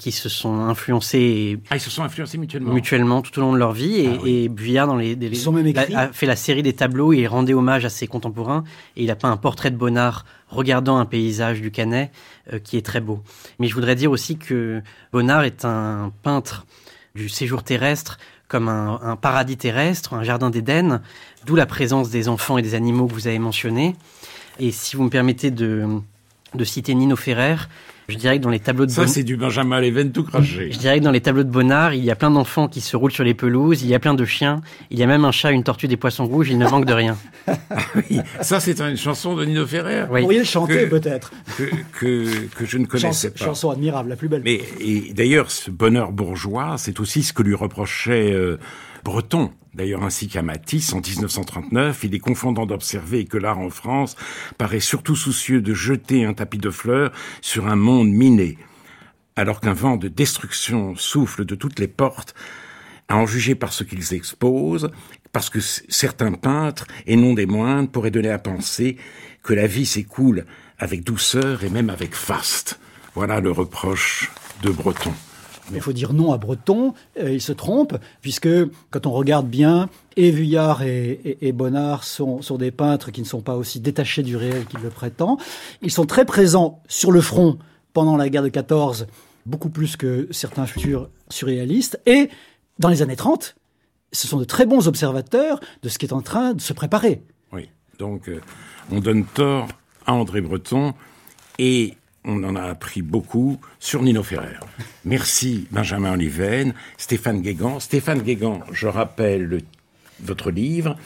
[0.00, 1.58] Qui se sont influencés.
[1.68, 2.72] Ah, ils se sont influencés mutuellement.
[2.72, 3.96] Mutuellement tout au long de leur vie.
[4.00, 4.30] Et, Ah oui.
[4.30, 5.94] et Vuillard, dans les, Ils sont même écrits.
[5.94, 8.64] a, a fait la série des tableaux et il rendait hommage à ses contemporains.
[8.96, 12.10] Et il a peint un portrait de Bonnard regardant un paysage du Canet
[12.50, 13.20] euh, qui est très beau.
[13.58, 14.80] Mais je voudrais dire aussi que
[15.12, 16.64] Bonnard est un peintre
[17.14, 18.16] du séjour terrestre
[18.48, 21.02] comme un, un paradis terrestre, un jardin d'Éden,
[21.44, 23.94] d'où la présence des enfants et des animaux que vous avez mentionnés.
[24.58, 25.86] Et si vous me permettez de,
[26.54, 27.56] de citer Nino Ferrer,
[28.08, 30.72] je dirais que dans les tableaux de Ça, Bon- c'est du Benjamin Leven tout craché.
[30.72, 32.96] je dirais que dans les tableaux de Bonnard, il y a plein d'enfants qui se
[32.96, 35.30] roulent sur les pelouses, il y a plein de chiens, il y a même un
[35.30, 37.16] chat, une tortue, des poissons rouges, il ne manque de rien.
[37.94, 40.20] Oui, ça, c'est une chanson de Nino Ferrer Oui.
[40.20, 41.32] Vous pourriez le chanter peut-être.
[41.56, 41.64] que,
[41.98, 43.44] que, que je ne connaissais Chanson, pas.
[43.44, 44.42] chanson admirable, la plus belle.
[44.44, 48.58] Mais et d'ailleurs, ce bonheur bourgeois, c'est aussi ce que lui reprochait euh,
[49.04, 49.52] Breton.
[49.74, 54.16] D'ailleurs, ainsi qu'à Matisse en 1939, il est confondant d'observer que l'art en France
[54.58, 58.58] paraît surtout soucieux de jeter un tapis de fleurs sur un monde miné,
[59.36, 62.34] alors qu'un vent de destruction souffle de toutes les portes,
[63.08, 64.90] à en juger par ce qu'ils exposent,
[65.32, 68.96] parce que certains peintres, et non des moindres, pourraient donner à penser
[69.42, 70.46] que la vie s'écoule
[70.78, 72.80] avec douceur et même avec faste.
[73.14, 74.30] Voilà le reproche
[74.62, 75.14] de Breton.
[75.74, 78.48] Il faut dire non à Breton, euh, il se trompe, puisque
[78.90, 83.40] quand on regarde bien, et Vuillard et, Bonnard sont, sont des peintres qui ne sont
[83.40, 85.38] pas aussi détachés du réel qu'ils le prétendent.
[85.82, 87.58] Ils sont très présents sur le front
[87.92, 89.06] pendant la guerre de 14,
[89.46, 92.28] beaucoup plus que certains futurs surréalistes, et
[92.78, 93.56] dans les années 30,
[94.12, 97.22] ce sont de très bons observateurs de ce qui est en train de se préparer.
[97.52, 97.68] Oui.
[97.98, 98.40] Donc, euh,
[98.90, 99.68] on donne tort
[100.06, 100.94] à André Breton
[101.58, 101.94] et
[102.24, 104.58] on en a appris beaucoup sur Nino Ferrer.
[105.04, 107.80] Merci Benjamin Oliven, Stéphane Guégan.
[107.80, 109.62] Stéphane Guégan, je rappelle le-
[110.22, 110.96] votre livre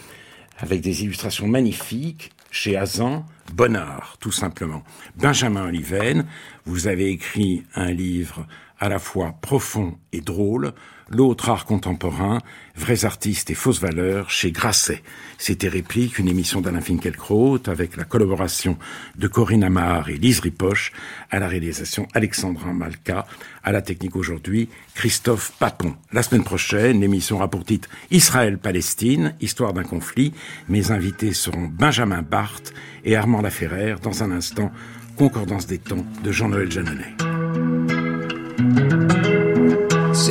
[0.59, 4.83] avec des illustrations magnifiques chez Azan, Bonnard, tout simplement.
[5.17, 6.27] Benjamin Oliven,
[6.67, 8.47] vous avez écrit un livre
[8.79, 10.73] à la fois profond et drôle,
[11.11, 12.41] L'autre art contemporain,
[12.77, 15.03] vrais artistes et fausses valeurs, chez Grasset.
[15.39, 18.79] C'était Réplique, une émission d'Alain Finkielkraut avec la collaboration
[19.17, 20.93] de Corinne Amar et Lise Ripoche,
[21.31, 23.27] à la réalisation Alexandra Malka,
[23.63, 25.95] à la technique aujourd'hui Christophe Papon.
[26.13, 30.33] La semaine prochaine, l'émission aura pour titre Israël-Palestine, histoire d'un conflit.
[30.69, 32.73] Mes invités seront Benjamin Barthes
[33.05, 34.01] et Armand Laferrère.
[34.01, 34.73] Dans un instant,
[35.17, 37.34] Concordance des temps de Jean-Noël Jeannonnet.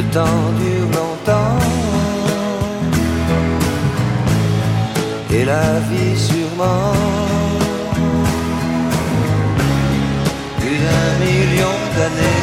[0.00, 1.58] le temps dure longtemps.
[5.32, 6.92] Et la vie sûrement.
[10.58, 12.39] Plus d'un million d'années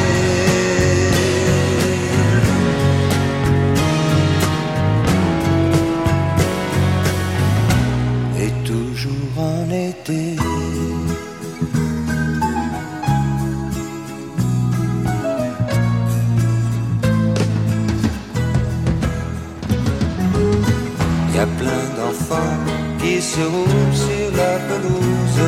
[21.38, 22.58] Y a plein d'enfants
[22.98, 25.40] qui se roulent sur la pelouse.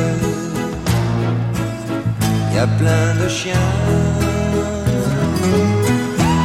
[2.53, 3.73] Y a plein de chiens.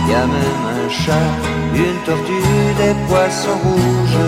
[0.09, 1.31] Y a même un chat,
[1.77, 4.25] une tortue, des poissons rouges.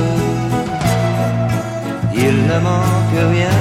[2.15, 3.59] Il ne manque rien.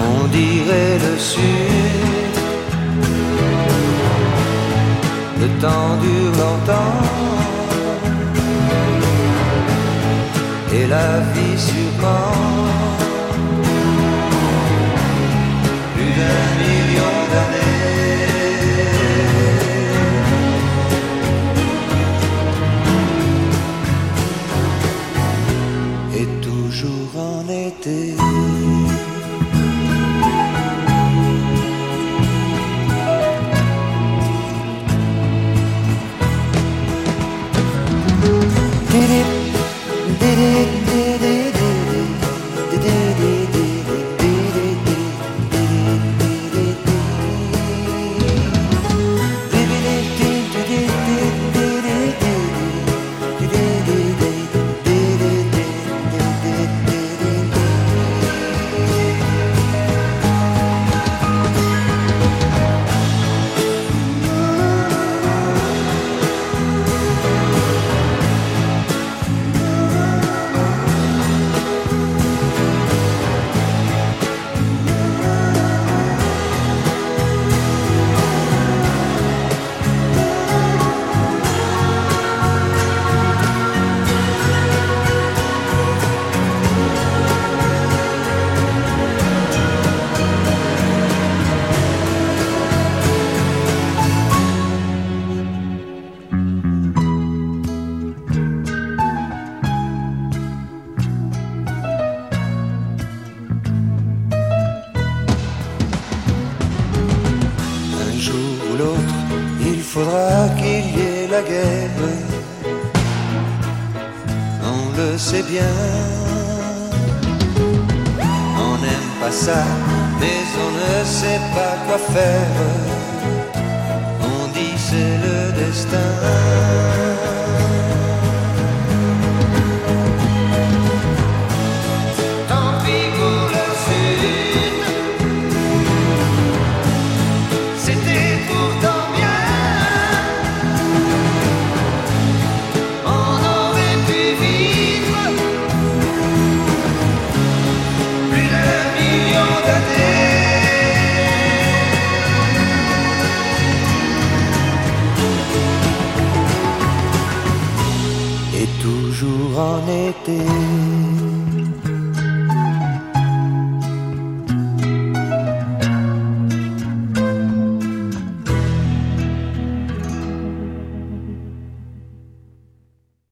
[0.00, 2.07] On dirait le sud
[5.48, 6.98] le temps dure longtemps.
[10.72, 12.32] Et la vie sûrement
[15.94, 17.07] plus d'un million